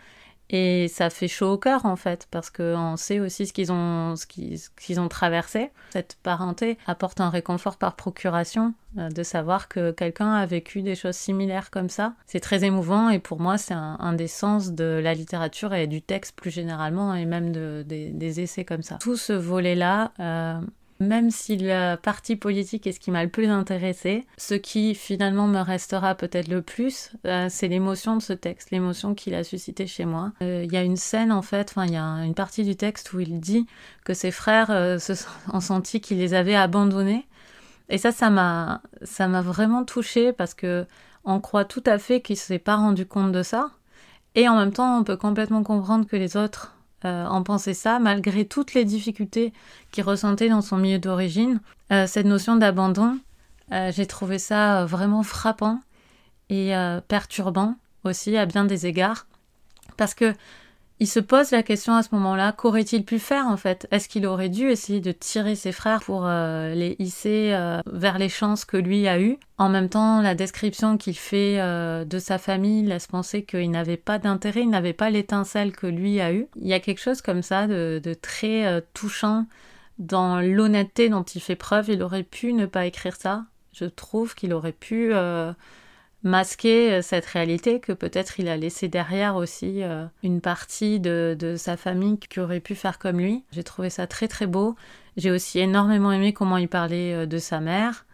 Et 0.49 0.87
ça 0.87 1.09
fait 1.09 1.27
chaud 1.27 1.53
au 1.53 1.57
cœur 1.57 1.85
en 1.85 1.95
fait, 1.95 2.27
parce 2.31 2.49
qu'on 2.49 2.95
sait 2.97 3.19
aussi 3.19 3.45
ce 3.45 3.53
qu'ils 3.53 3.71
ont, 3.71 4.15
ce 4.15 4.25
qu'ils, 4.25 4.99
ont 4.99 5.07
traversé. 5.07 5.69
Cette 5.91 6.17
parenté 6.23 6.77
apporte 6.87 7.21
un 7.21 7.29
réconfort 7.29 7.77
par 7.77 7.95
procuration 7.95 8.73
de 8.95 9.21
savoir 9.21 9.67
que 9.67 9.91
quelqu'un 9.91 10.33
a 10.33 10.45
vécu 10.47 10.81
des 10.81 10.95
choses 10.95 11.15
similaires 11.15 11.69
comme 11.69 11.89
ça. 11.89 12.13
C'est 12.25 12.39
très 12.39 12.63
émouvant 12.63 13.09
et 13.09 13.19
pour 13.19 13.39
moi 13.39 13.59
c'est 13.59 13.75
un, 13.75 14.13
des 14.13 14.27
sens 14.27 14.71
de 14.71 14.99
la 15.03 15.13
littérature 15.13 15.75
et 15.75 15.85
du 15.85 16.01
texte 16.01 16.35
plus 16.35 16.49
généralement 16.49 17.13
et 17.13 17.25
même 17.25 17.51
de, 17.51 17.83
des, 17.85 18.39
essais 18.39 18.65
comme 18.65 18.81
ça. 18.81 18.95
Tout 18.95 19.17
ce 19.17 19.33
volet-là, 19.33 20.11
même 20.99 21.31
si 21.31 21.55
la 21.57 21.95
partie 21.95 22.35
politique 22.35 22.85
est 22.85 22.91
ce 22.91 22.99
qui 22.99 23.11
m'a 23.11 23.23
le 23.23 23.29
plus 23.29 23.47
intéressé, 23.47 24.27
ce 24.37 24.53
qui 24.53 24.95
finalement 24.95 25.47
me 25.47 25.59
restera 25.59 26.13
peut-être 26.15 26.49
le 26.49 26.61
plus, 26.61 27.11
euh, 27.25 27.47
c'est 27.49 27.69
l'émotion 27.69 28.17
de 28.17 28.21
ce 28.21 28.33
texte, 28.33 28.71
l'émotion 28.71 29.15
qu'il 29.15 29.33
a 29.33 29.43
suscité 29.43 29.87
chez 29.87 30.05
moi. 30.05 30.33
Euh, 30.41 30.63
il 30.65 30.73
y 30.73 30.77
a 30.77 30.83
une 30.83 30.97
scène 30.97 31.31
en 31.31 31.41
fait, 31.41 31.69
enfin 31.71 31.85
il 31.85 31.93
y 31.93 31.97
a 31.97 32.03
une 32.25 32.33
partie 32.33 32.63
du 32.63 32.75
texte 32.75 33.13
où 33.13 33.19
il 33.21 33.39
dit 33.39 33.65
que 34.03 34.13
ses 34.13 34.31
frères 34.31 34.71
euh, 34.71 34.99
se 34.99 35.13
ont 35.53 35.61
senti 35.61 36.01
qu'il 36.01 36.17
les 36.17 36.33
avait 36.33 36.55
abandonnés. 36.55 37.25
Et 37.87 37.97
ça, 37.97 38.11
ça 38.11 38.29
m'a, 38.29 38.81
ça 39.01 39.27
m'a 39.27 39.41
vraiment 39.41 39.83
touchée 39.83 40.33
parce 40.33 40.53
que 40.53 40.85
on 41.23 41.39
croit 41.39 41.65
tout 41.65 41.83
à 41.85 41.97
fait 41.97 42.21
qu'il 42.21 42.37
s'est 42.37 42.59
pas 42.59 42.75
rendu 42.75 43.05
compte 43.05 43.31
de 43.31 43.43
ça. 43.43 43.71
Et 44.35 44.47
en 44.47 44.57
même 44.57 44.71
temps, 44.71 44.99
on 44.99 45.03
peut 45.03 45.17
complètement 45.17 45.63
comprendre 45.63 46.05
que 46.05 46.15
les 46.15 46.37
autres 46.37 46.75
euh, 47.05 47.25
en 47.25 47.43
penser 47.43 47.73
ça, 47.73 47.99
malgré 47.99 48.45
toutes 48.45 48.73
les 48.73 48.83
difficultés 48.83 49.53
qu'il 49.91 50.03
ressentait 50.03 50.49
dans 50.49 50.61
son 50.61 50.77
milieu 50.77 50.99
d'origine. 50.99 51.61
Euh, 51.91 52.07
cette 52.07 52.25
notion 52.25 52.55
d'abandon, 52.55 53.17
euh, 53.71 53.91
j'ai 53.93 54.05
trouvé 54.05 54.37
ça 54.37 54.85
vraiment 54.85 55.23
frappant 55.23 55.79
et 56.49 56.73
perturbant 57.07 57.75
aussi 58.03 58.35
à 58.35 58.47
bien 58.47 58.65
des 58.65 58.87
égards, 58.87 59.27
parce 59.97 60.15
que 60.15 60.33
il 61.01 61.07
se 61.07 61.19
pose 61.21 61.51
la 61.51 61.63
question 61.63 61.95
à 61.95 62.03
ce 62.03 62.09
moment-là, 62.13 62.51
qu'aurait-il 62.51 63.05
pu 63.05 63.19
faire 63.19 63.47
en 63.47 63.55
fait? 63.55 63.87
Est-ce 63.89 64.09
qu'il 64.09 64.25
aurait 64.25 64.49
dû 64.49 64.69
essayer 64.69 64.99
de 64.99 65.13
tirer 65.13 65.55
ses 65.55 65.71
frères 65.71 66.03
pour 66.03 66.25
euh, 66.25 66.73
les 66.73 66.97
hisser 66.99 67.51
euh, 67.53 67.79
vers 67.85 68.17
les 68.17 68.27
chances 68.27 68.65
que 68.65 68.75
lui 68.75 69.07
a 69.07 69.19
eues? 69.19 69.37
En 69.57 69.69
même 69.69 69.87
temps, 69.87 70.21
la 70.21 70.35
description 70.35 70.97
qu'il 70.97 71.17
fait 71.17 71.59
euh, 71.59 72.03
de 72.03 72.19
sa 72.19 72.37
famille 72.37 72.83
laisse 72.83 73.07
penser 73.07 73.43
qu'il 73.43 73.71
n'avait 73.71 73.97
pas 73.97 74.19
d'intérêt, 74.19 74.61
il 74.61 74.69
n'avait 74.69 74.93
pas 74.93 75.09
l'étincelle 75.09 75.71
que 75.71 75.87
lui 75.87 76.19
a 76.19 76.33
eue. 76.33 76.47
Il 76.57 76.67
y 76.67 76.73
a 76.73 76.81
quelque 76.81 77.01
chose 77.01 77.21
comme 77.21 77.43
ça 77.43 77.67
de, 77.67 78.01
de 78.03 78.13
très 78.13 78.81
touchant 78.93 79.45
dans 79.99 80.41
l'honnêteté 80.41 81.07
dont 81.07 81.23
il 81.23 81.41
fait 81.41 81.55
preuve. 81.55 81.89
Il 81.89 82.03
aurait 82.03 82.23
pu 82.23 82.51
ne 82.51 82.65
pas 82.65 82.85
écrire 82.85 83.15
ça. 83.15 83.45
Je 83.71 83.85
trouve 83.85 84.35
qu'il 84.35 84.53
aurait 84.53 84.73
pu 84.73 85.13
masquer 86.23 86.93
euh, 86.93 87.01
cette 87.01 87.25
réalité 87.25 87.79
que 87.79 87.91
peut-être 87.91 88.39
il 88.39 88.47
a 88.47 88.57
laissé 88.57 88.87
derrière 88.87 89.35
aussi 89.35 89.83
euh, 89.83 90.05
une 90.23 90.41
partie 90.41 90.99
de, 90.99 91.55
sa 91.57 91.77
famille 91.77 92.17
qui 92.17 92.39
aurait 92.39 92.59
pu 92.59 92.75
faire 92.75 92.99
comme 92.99 93.19
lui. 93.19 93.43
J'ai 93.51 93.63
trouvé 93.63 93.89
ça 93.89 94.07
très 94.07 94.27
très 94.27 94.47
beau. 94.47 94.75
J'ai 95.17 95.31
aussi 95.31 95.59
énormément 95.59 96.11
aimé 96.11 96.33
comment 96.33 96.57
il 96.57 96.67
parlait 96.67 97.13
euh, 97.13 97.25
de 97.25 97.37
sa 97.37 97.59
mère, 97.59 98.05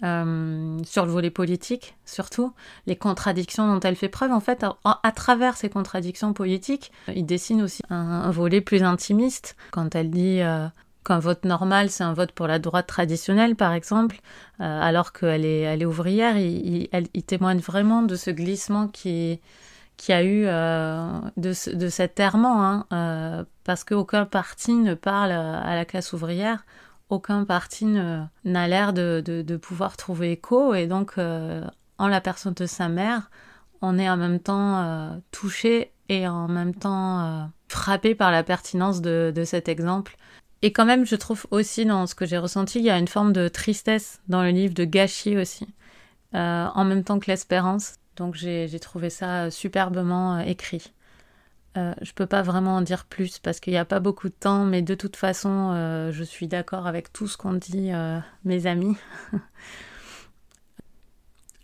sur 0.00 1.06
le 1.06 1.10
volet 1.10 1.30
politique 1.30 1.96
surtout, 2.04 2.52
les 2.86 2.94
contradictions 2.94 3.66
dont 3.66 3.80
elle 3.80 3.96
fait 3.96 4.08
preuve. 4.08 4.30
En 4.30 4.38
fait, 4.38 4.64
à, 4.84 5.10
travers 5.10 5.56
ces 5.56 5.68
contradictions 5.68 6.32
politiques, 6.32 6.92
il 7.12 7.26
dessine 7.26 7.62
aussi 7.62 7.82
un, 7.90 8.30
volet 8.30 8.60
plus 8.60 8.84
intimiste 8.84 9.56
quand 9.72 9.96
elle 9.96 10.10
dit 10.10 10.40
qu'un 11.08 11.18
vote 11.18 11.44
normal, 11.46 11.88
c'est 11.90 12.04
un 12.04 12.12
vote 12.12 12.32
pour 12.32 12.46
la 12.46 12.58
droite 12.58 12.86
traditionnelle, 12.86 13.56
par 13.56 13.72
exemple, 13.72 14.20
euh, 14.60 14.80
alors 14.82 15.12
qu'elle 15.12 15.46
est, 15.46 15.60
elle 15.60 15.80
est 15.80 15.86
ouvrière, 15.86 16.36
il, 16.36 16.88
témoigne 17.26 17.60
vraiment 17.60 18.02
de 18.02 18.14
ce 18.14 18.30
glissement 18.30 18.88
qui, 18.88 19.40
qui 19.96 20.12
a 20.12 20.22
eu 20.22 20.44
euh, 20.46 21.08
de, 21.38 21.52
de, 21.74 21.88
cet 21.88 22.20
errement, 22.20 22.62
hein, 22.62 22.86
euh, 22.92 23.44
parce 23.64 23.84
qu'aucun 23.84 24.26
parti 24.26 24.74
ne 24.74 24.92
parle 24.92 25.32
à 25.32 25.74
la 25.74 25.84
classe 25.86 26.12
ouvrière, 26.12 26.66
aucun 27.08 27.44
parti 27.44 27.86
n'a 27.86 28.68
l'air 28.68 28.92
de, 28.92 29.22
de, 29.24 29.40
de, 29.40 29.56
pouvoir 29.56 29.96
trouver 29.96 30.32
écho, 30.32 30.74
et 30.74 30.86
donc, 30.86 31.14
en 31.16 32.08
la 32.08 32.20
personne 32.20 32.52
de 32.52 32.66
sa 32.66 32.90
mère, 32.90 33.30
on 33.80 33.98
est 33.98 34.10
en 34.10 34.18
même 34.18 34.40
temps 34.40 35.18
touché 35.30 35.92
et 36.10 36.28
en 36.28 36.48
même 36.48 36.74
temps 36.74 37.50
frappé 37.68 38.14
par 38.14 38.30
la 38.30 38.42
pertinence 38.42 39.00
de, 39.00 39.32
de 39.34 39.44
cet 39.44 39.70
exemple 39.70 40.18
et 40.62 40.72
quand 40.72 40.84
même, 40.84 41.06
je 41.06 41.16
trouve 41.16 41.46
aussi 41.50 41.84
dans 41.84 42.06
ce 42.06 42.14
que 42.14 42.26
j'ai 42.26 42.38
ressenti, 42.38 42.78
il 42.78 42.84
y 42.84 42.90
a 42.90 42.98
une 42.98 43.08
forme 43.08 43.32
de 43.32 43.48
tristesse 43.48 44.20
dans 44.28 44.42
le 44.42 44.50
livre, 44.50 44.74
de 44.74 44.84
gâchis 44.84 45.36
aussi, 45.36 45.68
euh, 46.34 46.66
en 46.74 46.84
même 46.84 47.04
temps 47.04 47.18
que 47.18 47.30
l'espérance. 47.30 47.94
Donc 48.18 48.34
j'ai 48.34 48.80
trouvé 48.80 49.10
ça 49.10 49.50
superbement 49.50 50.36
euh, 50.36 50.40
écrit. 50.40 50.92
Euh, 51.76 51.94
je 52.02 52.12
peux 52.12 52.26
pas 52.26 52.42
vraiment 52.42 52.76
en 52.76 52.82
dire 52.82 53.04
plus 53.04 53.38
parce 53.38 53.60
qu'il 53.60 53.72
n'y 53.72 53.78
a 53.78 53.84
pas 53.84 54.00
beaucoup 54.00 54.28
de 54.28 54.34
temps, 54.34 54.64
mais 54.64 54.82
de 54.82 54.96
toute 54.96 55.14
façon, 55.14 55.70
euh, 55.72 56.10
je 56.10 56.24
suis 56.24 56.48
d'accord 56.48 56.88
avec 56.88 57.12
tout 57.12 57.28
ce 57.28 57.36
qu'ont 57.36 57.52
dit 57.52 57.92
mes 58.44 58.66
amis. 58.66 58.96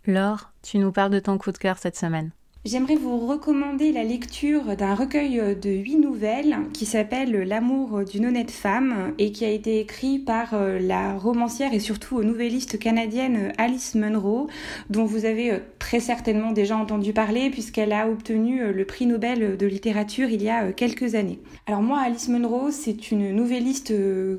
Laure, 0.07 0.51
tu 0.61 0.77
nous 0.77 0.91
parles 0.91 1.11
de 1.11 1.19
ton 1.19 1.37
coup 1.37 1.51
de 1.51 1.57
cœur 1.57 1.77
cette 1.77 1.97
semaine. 1.97 2.31
J'aimerais 2.65 2.95
vous 2.95 3.19
recommander 3.27 3.91
la 3.91 4.03
lecture 4.03 4.75
d'un 4.75 4.95
recueil 4.95 5.39
de 5.61 5.69
huit 5.69 5.99
nouvelles 5.99 6.57
qui 6.73 6.87
s'appelle 6.87 7.29
L'amour 7.47 8.03
d'une 8.05 8.25
honnête 8.25 8.49
femme 8.49 9.13
et 9.19 9.31
qui 9.31 9.45
a 9.45 9.51
été 9.51 9.79
écrit 9.79 10.17
par 10.17 10.55
euh, 10.55 10.79
la 10.79 11.15
romancière 11.15 11.75
et 11.75 11.79
surtout 11.79 12.23
nouvelliste 12.23 12.79
canadienne 12.79 13.53
Alice 13.59 13.93
Munro, 13.93 14.47
dont 14.89 15.05
vous 15.05 15.25
avez 15.25 15.51
euh, 15.51 15.59
très 15.77 15.99
certainement 15.99 16.53
déjà 16.53 16.75
entendu 16.75 17.13
parler 17.13 17.51
puisqu'elle 17.51 17.93
a 17.93 18.09
obtenu 18.09 18.63
euh, 18.63 18.71
le 18.71 18.83
prix 18.85 19.05
Nobel 19.05 19.57
de 19.57 19.65
littérature 19.67 20.29
il 20.29 20.41
y 20.41 20.49
a 20.49 20.71
quelques 20.71 21.13
années. 21.13 21.37
Alors 21.67 21.83
moi, 21.83 21.99
Alice 21.99 22.29
Munro, 22.29 22.71
c'est 22.71 23.11
une 23.11 23.31
nouvelliste 23.31 23.93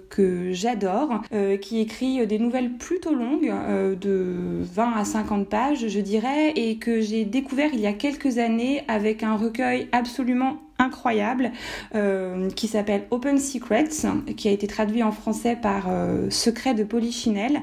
que 0.08 0.52
j'adore, 0.52 1.22
qui 1.60 1.80
écrit 1.80 2.26
des 2.26 2.38
nouvelles 2.38 2.72
plutôt 2.72 3.14
longues, 3.14 3.52
de 4.00 4.34
20 4.62 4.92
à 4.96 5.04
50 5.04 5.48
pages, 5.48 5.88
je 5.88 6.00
dirais, 6.00 6.52
et 6.56 6.76
que 6.76 7.00
j'ai 7.00 7.24
découvert 7.24 7.70
il 7.72 7.80
y 7.80 7.86
a 7.86 7.92
quelques 7.92 8.15
années 8.38 8.82
avec 8.88 9.22
un 9.22 9.36
recueil 9.36 9.88
absolument 9.92 10.58
incroyable 10.78 11.52
euh, 11.94 12.50
qui 12.50 12.68
s'appelle 12.68 13.06
Open 13.10 13.38
Secrets, 13.38 13.88
qui 14.36 14.48
a 14.48 14.50
été 14.50 14.66
traduit 14.66 15.02
en 15.02 15.12
français 15.12 15.56
par 15.60 15.86
euh, 15.88 16.28
Secret 16.30 16.74
de 16.74 16.84
Polichinelle 16.84 17.60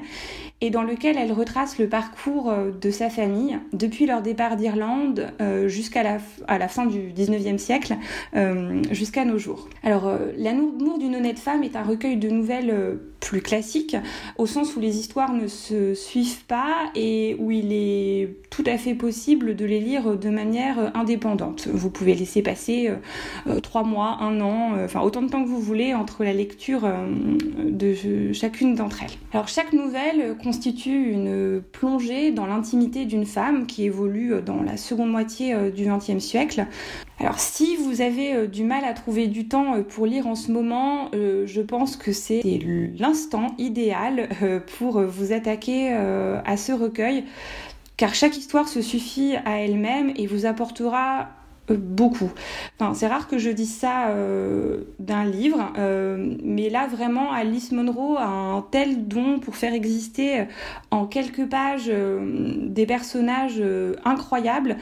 et 0.60 0.70
dans 0.70 0.82
lequel 0.82 1.16
elle 1.18 1.32
retrace 1.32 1.78
le 1.78 1.88
parcours 1.88 2.50
euh, 2.50 2.70
de 2.70 2.90
sa 2.90 3.10
famille 3.10 3.58
depuis 3.72 4.06
leur 4.06 4.22
départ 4.22 4.56
d'Irlande 4.56 5.32
jusqu'à 5.66 6.02
la, 6.02 6.18
à 6.48 6.58
la 6.58 6.68
fin 6.68 6.86
du 6.86 7.12
19e 7.12 7.58
siècle 7.58 7.96
jusqu'à 8.90 9.24
nos 9.24 9.38
jours. 9.38 9.68
Alors, 9.82 10.10
L'amour 10.36 10.98
d'une 10.98 11.16
honnête 11.16 11.38
femme 11.38 11.62
est 11.62 11.76
un 11.76 11.82
recueil 11.82 12.16
de 12.16 12.28
nouvelles 12.28 12.98
plus 13.20 13.40
classiques 13.40 13.96
au 14.36 14.46
sens 14.46 14.76
où 14.76 14.80
les 14.80 14.98
histoires 14.98 15.32
ne 15.32 15.48
se 15.48 15.94
suivent 15.94 16.44
pas 16.44 16.74
et 16.94 17.36
où 17.38 17.50
il 17.50 17.72
est 17.72 18.36
tout 18.50 18.64
à 18.66 18.76
fait 18.76 18.94
possible 18.94 19.56
de 19.56 19.64
les 19.64 19.80
lire 19.80 20.16
de 20.16 20.30
manière 20.30 20.92
indépendante. 20.94 21.68
Vous 21.72 21.90
pouvez 21.90 22.14
laisser 22.14 22.42
passer 22.42 22.90
euh, 23.46 23.60
trois 23.60 23.82
mois, 23.82 24.18
un 24.20 24.40
an, 24.40 24.74
euh, 24.76 24.84
enfin 24.84 25.00
autant 25.00 25.22
de 25.22 25.28
temps 25.28 25.42
que 25.42 25.48
vous 25.48 25.60
voulez 25.60 25.94
entre 25.94 26.24
la 26.24 26.32
lecture 26.32 26.84
euh, 26.84 27.06
de 27.64 28.32
chacune 28.32 28.74
d'entre 28.74 29.02
elles. 29.02 29.16
Alors 29.32 29.48
chaque 29.48 29.72
nouvelle 29.72 30.36
constitue 30.44 31.10
une 31.10 31.62
plongée 31.72 32.30
dans 32.30 32.46
l'intimité 32.46 33.06
d'une 33.06 33.24
femme 33.26 33.66
qui 33.66 33.84
évolue 33.84 34.34
dans 34.44 34.62
la 34.62 34.76
seconde 34.76 35.10
moitié 35.10 35.56
du 35.70 35.86
XXe 35.86 36.22
siècle. 36.22 36.66
Alors 37.18 37.40
si 37.40 37.76
vous 37.76 38.02
avez 38.02 38.46
du 38.46 38.62
mal 38.62 38.84
à 38.84 38.92
trouver 38.92 39.26
du 39.26 39.48
temps 39.48 39.82
pour 39.82 40.06
lire 40.06 40.26
en 40.26 40.34
ce 40.34 40.52
moment, 40.52 41.10
je 41.12 41.60
pense 41.62 41.96
que 41.96 42.12
c'est 42.12 42.42
l'instant 42.98 43.54
idéal 43.58 44.28
pour 44.78 45.00
vous 45.00 45.32
attaquer 45.32 45.92
à 45.92 46.56
ce 46.56 46.72
recueil, 46.72 47.24
car 47.96 48.14
chaque 48.14 48.36
histoire 48.36 48.68
se 48.68 48.82
suffit 48.82 49.36
à 49.44 49.60
elle-même 49.60 50.12
et 50.16 50.26
vous 50.26 50.46
apportera 50.46 51.20
euh, 51.20 51.43
beaucoup. 51.72 52.30
Enfin, 52.78 52.94
c'est 52.94 53.06
rare 53.06 53.28
que 53.28 53.38
je 53.38 53.50
dise 53.50 53.74
ça 53.74 54.08
euh, 54.08 54.82
d'un 54.98 55.24
livre, 55.24 55.72
euh, 55.78 56.36
mais 56.42 56.68
là 56.68 56.86
vraiment 56.86 57.32
Alice 57.32 57.72
Munro 57.72 58.16
a 58.18 58.26
un 58.26 58.62
tel 58.62 59.08
don 59.08 59.38
pour 59.38 59.56
faire 59.56 59.72
exister 59.72 60.44
en 60.90 61.06
quelques 61.06 61.48
pages 61.48 61.90
des 61.90 62.86
personnages 62.86 63.62
incroyables. 64.04 64.76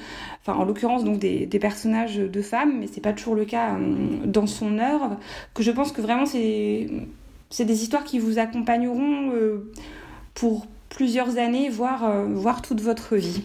En 0.47 0.65
l'occurrence 0.65 1.05
donc 1.05 1.19
des, 1.19 1.47
personnages 1.61 2.17
de 2.17 2.43
femmes, 2.43 2.81
mais 2.81 2.89
c'est 2.93 3.01
pas 3.01 3.13
toujours 3.13 3.37
le 3.37 3.45
cas 3.45 3.77
dans 4.25 4.47
son 4.47 4.79
œuvre. 4.79 5.17
Que 5.55 5.63
je 5.63 5.71
pense 5.71 5.93
que 5.93 6.01
vraiment 6.01 6.27
c'est 6.27 7.65
des 7.65 7.83
histoires 7.83 8.05
qui 8.05 8.19
vous 8.19 8.39
accompagneront 8.39 9.33
pour 10.35 10.67
plusieurs 10.89 11.39
années, 11.39 11.69
voire 11.71 12.63
toute 12.63 12.81
votre 12.81 13.17
vie. 13.17 13.43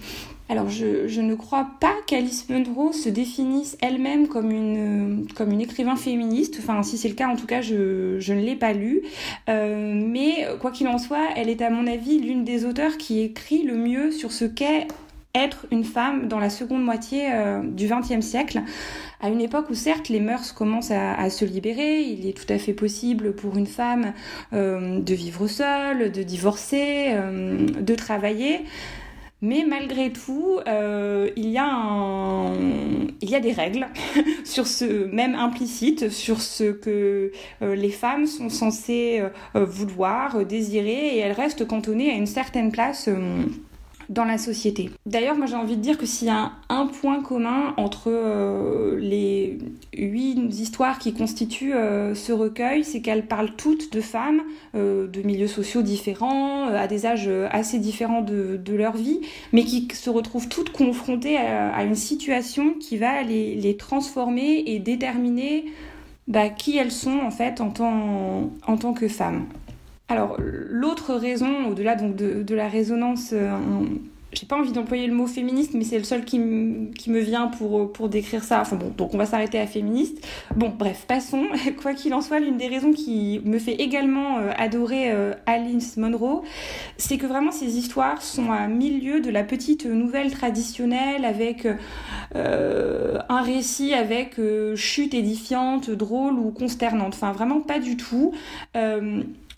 Alors, 0.50 0.70
je, 0.70 1.20
ne 1.20 1.36
crois 1.36 1.72
pas 1.82 1.94
qu'Alice 2.06 2.48
Munro 2.48 2.94
se 2.94 3.10
définisse 3.10 3.78
elle-même 3.82 4.28
comme 4.28 4.52
une, 4.52 5.28
comme 5.36 5.52
une 5.52 5.60
écrivain 5.60 5.98
féministe. 5.98 6.58
Enfin, 6.60 6.84
si 6.84 6.98
c'est 6.98 7.10
le 7.10 7.16
cas, 7.16 7.28
en 7.28 7.36
tout 7.36 7.48
cas, 7.48 7.62
je, 7.62 8.32
ne 8.32 8.40
l'ai 8.40 8.56
pas 8.56 8.72
lu. 8.72 9.02
Euh, 9.50 9.94
mais 9.94 10.48
quoi 10.62 10.72
qu'il 10.72 10.88
en 10.88 11.00
soit, 11.00 11.28
elle 11.36 11.50
est 11.50 11.62
à 11.62 11.70
mon 11.70 11.86
avis 11.86 12.20
l'une 12.20 12.46
des 12.46 12.66
auteurs 12.66 12.98
qui 12.98 13.20
écrit 13.20 13.64
le 13.64 13.76
mieux 13.76 14.12
sur 14.12 14.32
ce 14.32 14.46
qu'est 14.46 14.88
être 15.36 15.68
une 15.70 15.84
femme 15.84 16.30
dans 16.30 16.40
la 16.40 16.50
seconde 16.50 16.84
moitié 16.84 17.28
euh, 17.30 17.62
du 17.62 17.88
XXe 17.88 18.26
siècle, 18.26 18.62
à 19.22 19.30
une 19.30 19.42
époque 19.42 19.70
où 19.70 19.76
certes 19.76 20.08
les 20.10 20.22
mœurs 20.22 20.54
commencent 20.54 20.92
à, 20.92 21.30
se 21.30 21.44
libérer, 21.44 22.02
il 22.02 22.26
est 22.26 22.34
tout 22.34 22.52
à 22.52 22.58
fait 22.58 22.74
possible 22.74 23.34
pour 23.34 23.58
une 23.58 23.68
femme 23.68 24.14
euh, 24.54 25.00
de 25.00 25.14
vivre 25.14 25.46
seule, 25.48 26.12
de 26.12 26.24
divorcer, 26.24 27.14
de 27.80 27.96
travailler. 27.96 28.62
Mais 29.42 29.66
malgré 29.68 30.12
tout, 30.12 30.60
euh, 30.68 31.30
il, 31.36 31.50
y 31.50 31.60
a 31.60 32.52
il 33.22 33.30
y 33.30 33.36
a 33.36 33.40
des 33.40 33.52
règles 33.52 33.88
sur 34.44 34.66
ce, 34.66 35.06
même 35.06 35.36
implicite, 35.36 36.10
sur 36.10 36.42
ce 36.42 36.72
que 36.72 37.32
euh, 37.62 37.76
les 37.76 37.92
femmes 37.92 38.26
sont 38.26 38.50
censées 38.50 39.22
euh, 39.56 39.64
vouloir, 39.64 40.44
désirer, 40.44 41.18
et 41.18 41.20
elles 41.20 41.34
restent 41.34 41.68
cantonnées 41.68 42.10
à 42.10 42.16
une 42.16 42.26
certaine 42.26 42.72
place 42.72 43.10
dans 44.10 44.24
la 44.24 44.38
société. 44.38 44.90
D'ailleurs, 45.06 45.38
moi 45.38 45.48
j'ai 45.48 45.56
envie 45.56 45.76
de 45.76 45.82
dire 45.82 45.98
que 45.98 46.06
s'il 46.06 46.28
y 46.28 46.32
a 46.32 46.52
un 46.70 46.88
point 46.88 47.22
commun 47.22 47.74
entre 47.78 48.08
euh, 48.08 48.98
les 49.00 49.60
huit 49.96 50.38
histoires 50.60 51.00
qui 51.00 51.14
constituent 51.14 51.74
euh, 51.74 52.16
ce 52.16 52.32
recueil, 52.32 52.84
c'est 52.84 53.02
qu'elles 53.02 53.26
parlent 53.26 53.56
toutes 53.58 53.92
de 53.92 54.02
femmes 54.02 54.42
euh, 54.76 55.08
de 55.08 55.22
milieux 55.22 55.48
sociaux 55.48 55.82
différents, 55.82 56.68
à 56.68 56.88
des 56.88 57.06
âges 57.06 57.30
assez 57.52 57.80
différents 57.80 58.22
de, 58.22 58.60
leur 58.68 58.96
vie, 58.96 59.22
mais 59.54 59.64
qui 59.64 59.88
se 59.94 60.10
retrouvent 60.10 60.50
toutes 60.50 60.72
confrontées 60.72 61.38
à, 61.38 61.84
une 61.84 61.96
situation 61.96 62.74
qui 62.74 62.98
va 62.98 63.24
les, 63.24 63.76
transformer 63.78 64.64
et 64.68 64.80
déterminer 64.80 65.66
bah, 66.28 66.50
qui 66.50 66.78
elles 66.78 66.92
sont 66.92 67.20
en 67.20 67.32
fait 67.32 67.60
en 67.62 67.70
tant, 67.70 68.52
en 68.68 68.78
tant 68.78 68.94
que 68.94 69.08
femmes. 69.08 69.46
Alors, 70.10 70.38
l'autre 70.40 71.14
raison, 71.16 71.68
au-delà 71.70 71.96
donc 71.96 72.16
de, 72.16 72.56
la 72.56 72.70
résonance, 72.70 73.32
euh, 73.34 73.58
j'ai 74.32 74.46
pas 74.46 74.56
envie 74.56 74.72
d'employer 74.72 75.06
le 75.06 75.14
mot 75.14 75.28
féministe, 75.28 75.72
mais 75.74 75.84
c'est 75.84 75.98
le 75.98 76.06
seul 76.06 76.24
qui, 76.24 76.40
me 76.40 77.20
vient 77.20 77.48
pour, 77.48 78.08
décrire 78.08 78.42
ça. 78.42 78.62
Enfin 78.62 78.78
bon, 78.78 78.94
donc 78.96 79.14
on 79.14 79.18
va 79.18 79.26
s'arrêter 79.26 79.60
à 79.60 79.68
féministe. 79.68 80.26
Bon, 80.56 80.70
bref, 80.70 81.04
passons. 81.10 81.48
Quoi 81.82 81.94
qu'il 81.94 82.14
en 82.14 82.22
soit, 82.22 82.40
l'une 82.40 82.56
des 82.56 82.70
raisons 82.70 82.94
qui 82.94 83.42
me 83.44 83.60
fait 83.60 83.74
également 83.74 84.38
euh, 84.38 84.52
adorer 84.58 85.12
euh, 85.12 85.34
Alice 85.46 85.98
Munro, 85.98 86.42
c'est 86.96 87.18
que 87.18 87.26
vraiment 87.26 87.52
ces 87.52 87.78
histoires 87.78 88.22
sont 88.22 88.50
à 88.50 88.66
milieu 88.68 89.20
de 89.20 89.30
la 89.30 89.44
petite 89.44 89.86
nouvelle 89.86 90.32
traditionnelle 90.32 91.26
avec 91.26 91.68
un 92.34 93.42
récit 93.42 93.94
avec 93.94 94.40
chute 94.76 95.14
édifiante, 95.14 95.90
drôle 95.90 96.36
ou 96.36 96.52
consternante. 96.52 97.14
Enfin, 97.14 97.34
vraiment 97.34 97.60
pas 97.60 97.80
du 97.80 97.98
tout 97.98 98.32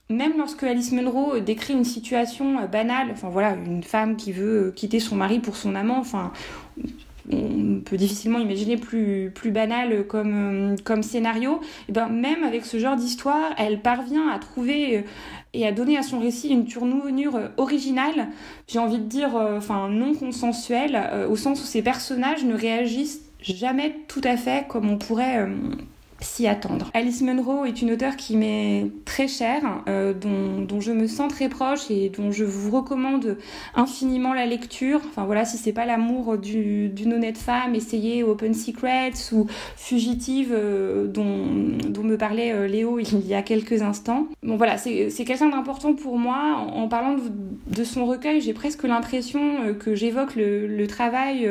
même 0.09 0.33
lorsque 0.37 0.63
Alice 0.63 0.91
Munro 0.91 1.39
décrit 1.39 1.73
une 1.73 1.85
situation 1.85 2.59
euh, 2.59 2.67
banale, 2.67 3.09
enfin 3.11 3.29
voilà, 3.29 3.55
une 3.55 3.83
femme 3.83 4.15
qui 4.15 4.31
veut 4.31 4.67
euh, 4.67 4.71
quitter 4.71 4.99
son 4.99 5.15
mari 5.15 5.39
pour 5.39 5.55
son 5.55 5.75
amant, 5.75 5.99
enfin 5.99 6.31
on 7.31 7.81
peut 7.85 7.95
difficilement 7.95 8.39
imaginer 8.39 8.75
plus, 8.75 9.31
plus 9.35 9.51
banal 9.51 10.07
comme, 10.07 10.73
euh, 10.73 10.75
comme 10.83 11.03
scénario, 11.03 11.61
et 11.87 11.91
ben 11.91 12.09
même 12.09 12.43
avec 12.43 12.65
ce 12.65 12.79
genre 12.79 12.95
d'histoire, 12.95 13.53
elle 13.59 13.81
parvient 13.81 14.29
à 14.29 14.39
trouver 14.39 15.05
et 15.53 15.67
à 15.67 15.71
donner 15.71 15.95
à 15.95 16.01
son 16.01 16.19
récit 16.19 16.49
une 16.49 16.65
tournure 16.65 17.39
originale, 17.57 18.29
j'ai 18.67 18.79
envie 18.79 18.97
de 18.97 19.03
dire, 19.03 19.35
enfin 19.35 19.89
non 19.89 20.15
consensuelle, 20.15 21.27
au 21.29 21.35
sens 21.35 21.61
où 21.61 21.65
ces 21.65 21.83
personnages 21.83 22.43
ne 22.45 22.55
réagissent 22.55 23.21
jamais 23.41 23.95
tout 24.07 24.21
à 24.23 24.35
fait 24.35 24.67
comme 24.67 24.89
on 24.89 24.97
pourrait 24.97 25.47
s'y 26.21 26.47
attendre. 26.47 26.89
Alice 26.93 27.21
Munro 27.21 27.65
est 27.65 27.81
une 27.81 27.91
auteure 27.91 28.15
qui 28.15 28.35
m'est 28.35 28.87
très 29.05 29.27
chère, 29.27 29.83
euh, 29.87 30.13
dont, 30.13 30.61
dont, 30.61 30.81
je 30.81 30.91
me 30.91 31.07
sens 31.07 31.31
très 31.31 31.49
proche 31.49 31.89
et 31.89 32.09
dont 32.09 32.31
je 32.31 32.43
vous 32.43 32.71
recommande 32.75 33.37
infiniment 33.75 34.33
la 34.33 34.45
lecture. 34.45 35.01
Enfin 35.07 35.25
voilà, 35.25 35.45
si 35.45 35.57
c'est 35.57 35.73
pas 35.73 35.85
l'amour 35.85 36.37
d'une 36.37 37.13
honnête 37.13 37.37
femme, 37.37 37.75
essayez 37.75 38.23
Open 38.23 38.53
Secrets 38.53 39.13
ou 39.31 39.47
Fugitive 39.75 40.51
euh, 40.51 41.07
dont, 41.07 41.77
dont, 41.87 42.03
me 42.03 42.17
parlait 42.17 42.51
euh, 42.51 42.67
Léo 42.67 42.99
il 42.99 43.25
y 43.25 43.33
a 43.33 43.41
quelques 43.41 43.81
instants. 43.81 44.27
Bon 44.43 44.57
voilà, 44.57 44.77
c'est 44.77 45.11
quelqu'un 45.25 45.49
d'important 45.49 45.93
pour 45.93 46.17
moi. 46.17 46.65
En, 46.73 46.87
parlant 46.87 47.15
de, 47.67 47.83
son 47.83 48.05
recueil, 48.05 48.41
j'ai 48.41 48.53
presque 48.53 48.83
l'impression 48.83 49.75
que 49.79 49.95
j'évoque 49.95 50.35
le, 50.35 50.87
travail 50.87 51.47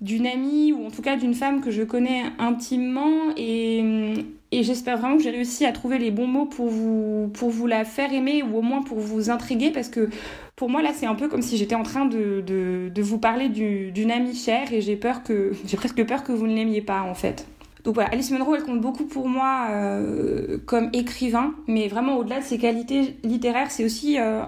d'une 0.00 0.26
amie 0.26 0.72
ou 0.72 0.86
en 0.86 0.90
tout 0.90 1.02
cas 1.02 1.16
d'une 1.16 1.34
femme 1.34 1.60
que 1.60 1.70
je 1.70 1.82
connais 1.82 2.22
intimement 2.38 3.32
et, 3.36 4.14
et 4.50 4.62
j'espère 4.62 4.98
vraiment 4.98 5.16
que 5.16 5.22
j'ai 5.22 5.30
réussi 5.30 5.66
à 5.66 5.72
trouver 5.72 5.98
les 5.98 6.10
bons 6.10 6.26
mots 6.26 6.46
pour 6.46 6.68
vous, 6.68 7.30
pour 7.34 7.50
vous 7.50 7.66
la 7.66 7.84
faire 7.84 8.12
aimer 8.12 8.42
ou 8.42 8.56
au 8.56 8.62
moins 8.62 8.82
pour 8.82 8.98
vous 8.98 9.30
intriguer 9.30 9.70
parce 9.70 9.88
que 9.88 10.08
pour 10.56 10.70
moi 10.70 10.82
là 10.82 10.90
c'est 10.94 11.06
un 11.06 11.14
peu 11.14 11.28
comme 11.28 11.42
si 11.42 11.56
j'étais 11.56 11.74
en 11.74 11.82
train 11.82 12.06
de, 12.06 12.42
de, 12.46 12.90
de 12.94 13.02
vous 13.02 13.18
parler 13.18 13.48
d'une 13.48 14.10
amie 14.10 14.34
chère 14.34 14.72
et 14.72 14.80
j'ai 14.80 14.96
peur 14.96 15.22
que 15.22 15.52
j'ai 15.66 15.76
presque 15.76 16.04
peur 16.04 16.24
que 16.24 16.32
vous 16.32 16.46
ne 16.46 16.54
l'aimiez 16.54 16.82
pas 16.82 17.02
en 17.02 17.14
fait. 17.14 17.46
Donc 17.84 17.94
voilà, 17.94 18.10
Alice 18.10 18.30
Munro, 18.30 18.54
elle 18.54 18.62
compte 18.62 18.80
beaucoup 18.80 19.04
pour 19.04 19.26
moi 19.26 19.68
euh, 19.70 20.58
comme 20.66 20.90
écrivain, 20.92 21.54
mais 21.66 21.88
vraiment 21.88 22.16
au-delà 22.16 22.40
de 22.40 22.44
ses 22.44 22.58
qualités 22.58 23.16
littéraires, 23.24 23.70
c'est 23.70 23.84
aussi, 23.84 24.20
euh, 24.20 24.42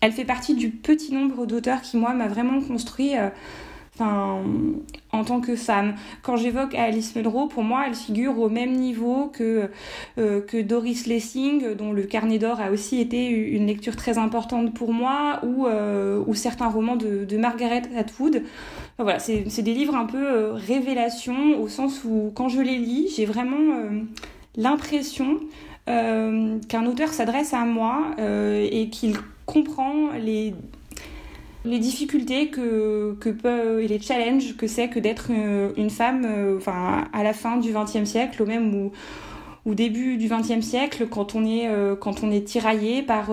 elle 0.00 0.12
fait 0.12 0.24
partie 0.24 0.54
du 0.54 0.70
petit 0.70 1.12
nombre 1.12 1.44
d'auteurs 1.44 1.80
qui 1.82 1.96
moi 1.96 2.14
m'a 2.14 2.28
vraiment 2.28 2.60
construit. 2.60 3.16
Euh, 3.16 3.30
enfin, 4.02 4.42
en 5.12 5.24
tant 5.24 5.40
que 5.40 5.56
femme. 5.56 5.94
Quand 6.22 6.36
j'évoque 6.36 6.74
Alice 6.74 7.14
Munro, 7.14 7.46
pour 7.46 7.62
moi, 7.62 7.84
elle 7.86 7.94
figure 7.94 8.38
au 8.38 8.48
même 8.48 8.72
niveau 8.72 9.30
que, 9.32 9.68
euh, 10.18 10.40
que 10.40 10.60
Doris 10.60 11.06
Lessing, 11.06 11.74
dont 11.74 11.92
le 11.92 12.02
Carnet 12.04 12.38
d'or 12.38 12.60
a 12.60 12.70
aussi 12.70 13.00
été 13.00 13.26
une 13.28 13.66
lecture 13.66 13.96
très 13.96 14.18
importante 14.18 14.74
pour 14.74 14.92
moi, 14.92 15.40
ou, 15.44 15.66
euh, 15.66 16.22
ou 16.26 16.34
certains 16.34 16.68
romans 16.68 16.96
de, 16.96 17.36
Margaret 17.36 17.82
Atwood. 17.96 18.42
voilà, 18.98 19.18
c'est 19.18 19.62
des 19.62 19.74
livres 19.74 19.96
un 19.96 20.06
peu 20.06 20.24
euh, 20.24 20.52
révélation, 20.52 21.60
au 21.60 21.68
sens 21.68 22.04
où 22.04 22.30
quand 22.34 22.48
je 22.48 22.60
les 22.60 22.78
lis, 22.78 23.12
j'ai 23.16 23.24
vraiment 23.24 23.58
l'impression 24.56 25.40
qu'un 25.86 26.86
auteur 26.86 27.08
s'adresse 27.08 27.52
à 27.52 27.64
moi 27.64 28.14
et 28.18 28.88
qu'il 28.90 29.16
comprend 29.46 30.10
les 30.20 30.54
les 31.64 31.78
difficultés 31.78 32.48
que, 32.48 33.14
peut, 33.30 33.82
et 33.82 33.88
les 33.88 34.00
challenges 34.00 34.56
que 34.56 34.66
c'est 34.66 34.88
que 34.88 34.98
d'être 34.98 35.28
euh, 35.30 35.72
une, 35.76 35.90
femme 35.90 36.24
euh, 36.26 36.58
à 37.12 37.22
la 37.22 37.32
fin 37.32 37.56
du 37.56 37.72
XXe 37.72 38.04
siècle, 38.04 38.42
au 38.42 38.46
même 38.46 38.74
ou 38.74 38.92
au 39.64 39.74
début 39.74 40.16
du 40.16 40.28
XXe 40.28 40.60
siècle, 40.60 41.06
quand 41.08 41.36
on 41.36 41.44
est, 41.44 41.68
euh, 41.68 41.94
quand 41.94 42.24
on 42.24 42.32
est 42.32 42.44
tiraillé 42.44 43.02
par 43.02 43.30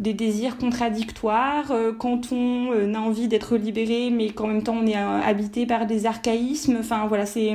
des 0.00 0.14
désirs 0.14 0.56
contradictoires, 0.56 1.72
quand 1.98 2.32
on 2.32 2.94
a 2.94 2.98
envie 2.98 3.28
d'être 3.28 3.56
libéré, 3.56 4.10
mais 4.10 4.30
qu'en 4.30 4.46
même 4.46 4.62
temps 4.62 4.76
on 4.80 4.86
est 4.86 4.94
habité 4.94 5.66
par 5.66 5.86
des 5.86 6.06
archaïsmes. 6.06 6.78
Enfin 6.80 7.06
voilà, 7.08 7.26
c'est 7.26 7.52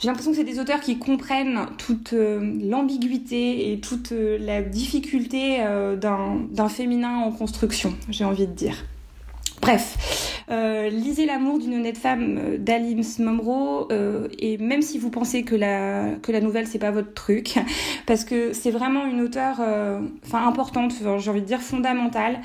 j'ai 0.00 0.08
l'impression 0.08 0.30
que 0.32 0.36
c'est 0.36 0.44
des 0.44 0.58
auteurs 0.58 0.80
qui 0.80 0.98
comprennent 0.98 1.66
toute 1.78 2.12
l'ambiguïté 2.12 3.72
et 3.72 3.80
toute 3.80 4.12
la 4.12 4.62
difficulté 4.62 5.58
d'un 6.00 6.68
féminin 6.68 7.18
en 7.18 7.30
construction, 7.30 7.94
j'ai 8.08 8.24
envie 8.24 8.46
de 8.46 8.52
dire. 8.52 8.76
Bref, 9.60 10.40
euh, 10.50 10.88
lisez 10.88 11.26
l'amour 11.26 11.58
d'une 11.58 11.74
honnête 11.74 11.98
femme 11.98 12.38
euh, 12.38 12.98
Munro 13.18 13.88
euh, 13.92 14.26
et 14.38 14.56
même 14.56 14.80
si 14.80 14.98
vous 14.98 15.10
pensez 15.10 15.42
que 15.42 15.54
la 15.54 16.14
que 16.22 16.32
la 16.32 16.40
nouvelle 16.40 16.66
c'est 16.66 16.78
pas 16.78 16.90
votre 16.90 17.12
truc, 17.12 17.58
parce 18.06 18.24
que 18.24 18.54
c'est 18.54 18.70
vraiment 18.70 19.04
une 19.04 19.20
auteure, 19.20 19.60
importante, 20.32 20.94
j'ai 21.18 21.30
envie 21.30 21.42
de 21.42 21.46
dire 21.46 21.60
fondamentale, 21.60 22.40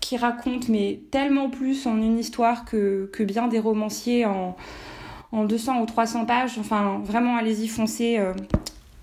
qui 0.00 0.16
raconte 0.16 0.68
mais 0.68 1.00
tellement 1.10 1.50
plus 1.50 1.86
en 1.86 1.96
une 1.96 2.18
histoire 2.18 2.64
que 2.64 3.08
que 3.12 3.22
bien 3.22 3.46
des 3.46 3.60
romanciers 3.60 4.26
en 4.26 4.56
en 5.32 5.44
200 5.44 5.82
ou 5.82 5.86
300 5.86 6.26
pages. 6.26 6.58
Enfin, 6.58 7.00
vraiment, 7.04 7.36
allez-y, 7.36 7.68
foncez, 7.68 8.20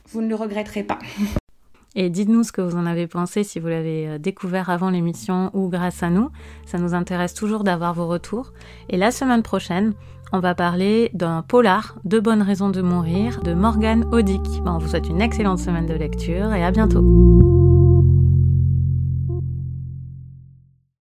vous 0.10 0.22
ne 0.22 0.28
le 0.28 0.36
regretterez 0.36 0.84
pas. 0.84 1.00
Et 1.96 2.10
dites-nous 2.10 2.44
ce 2.44 2.52
que 2.52 2.62
vous 2.62 2.76
en 2.76 2.86
avez 2.86 3.08
pensé 3.08 3.44
si 3.44 3.60
vous 3.60 3.68
l'avez 3.68 4.08
euh, 4.08 4.18
découvert 4.18 4.70
avant 4.70 4.90
l'émission 4.90 5.52
ou 5.54 5.70
grâce 5.70 6.02
à 6.02 6.10
nous. 6.10 6.30
Ça 6.66 6.80
nous 6.80 6.94
intéresse 6.94 7.34
toujours 7.34 7.64
d'avoir 7.64 7.94
vos 7.94 8.08
retours. 8.08 8.52
Et 8.90 8.98
la 8.98 9.12
semaine 9.12 9.44
prochaine, 9.44 9.94
on 10.32 10.40
va 10.40 10.56
parler 10.56 11.12
d'un 11.14 11.44
polar, 11.44 11.96
Deux 12.04 12.22
bonnes 12.22 12.42
raisons 12.42 12.70
de 12.70 12.82
mourir, 12.82 13.42
de 13.42 13.54
Morgane 13.54 14.06
Odick. 14.12 14.42
on 14.66 14.80
vous 14.80 14.88
souhaite 14.88 15.10
une 15.10 15.22
excellente 15.22 15.60
semaine 15.60 15.86
de 15.86 15.94
lecture 15.94 16.54
et 16.54 16.64
à 16.64 16.72
bientôt. 16.72 17.63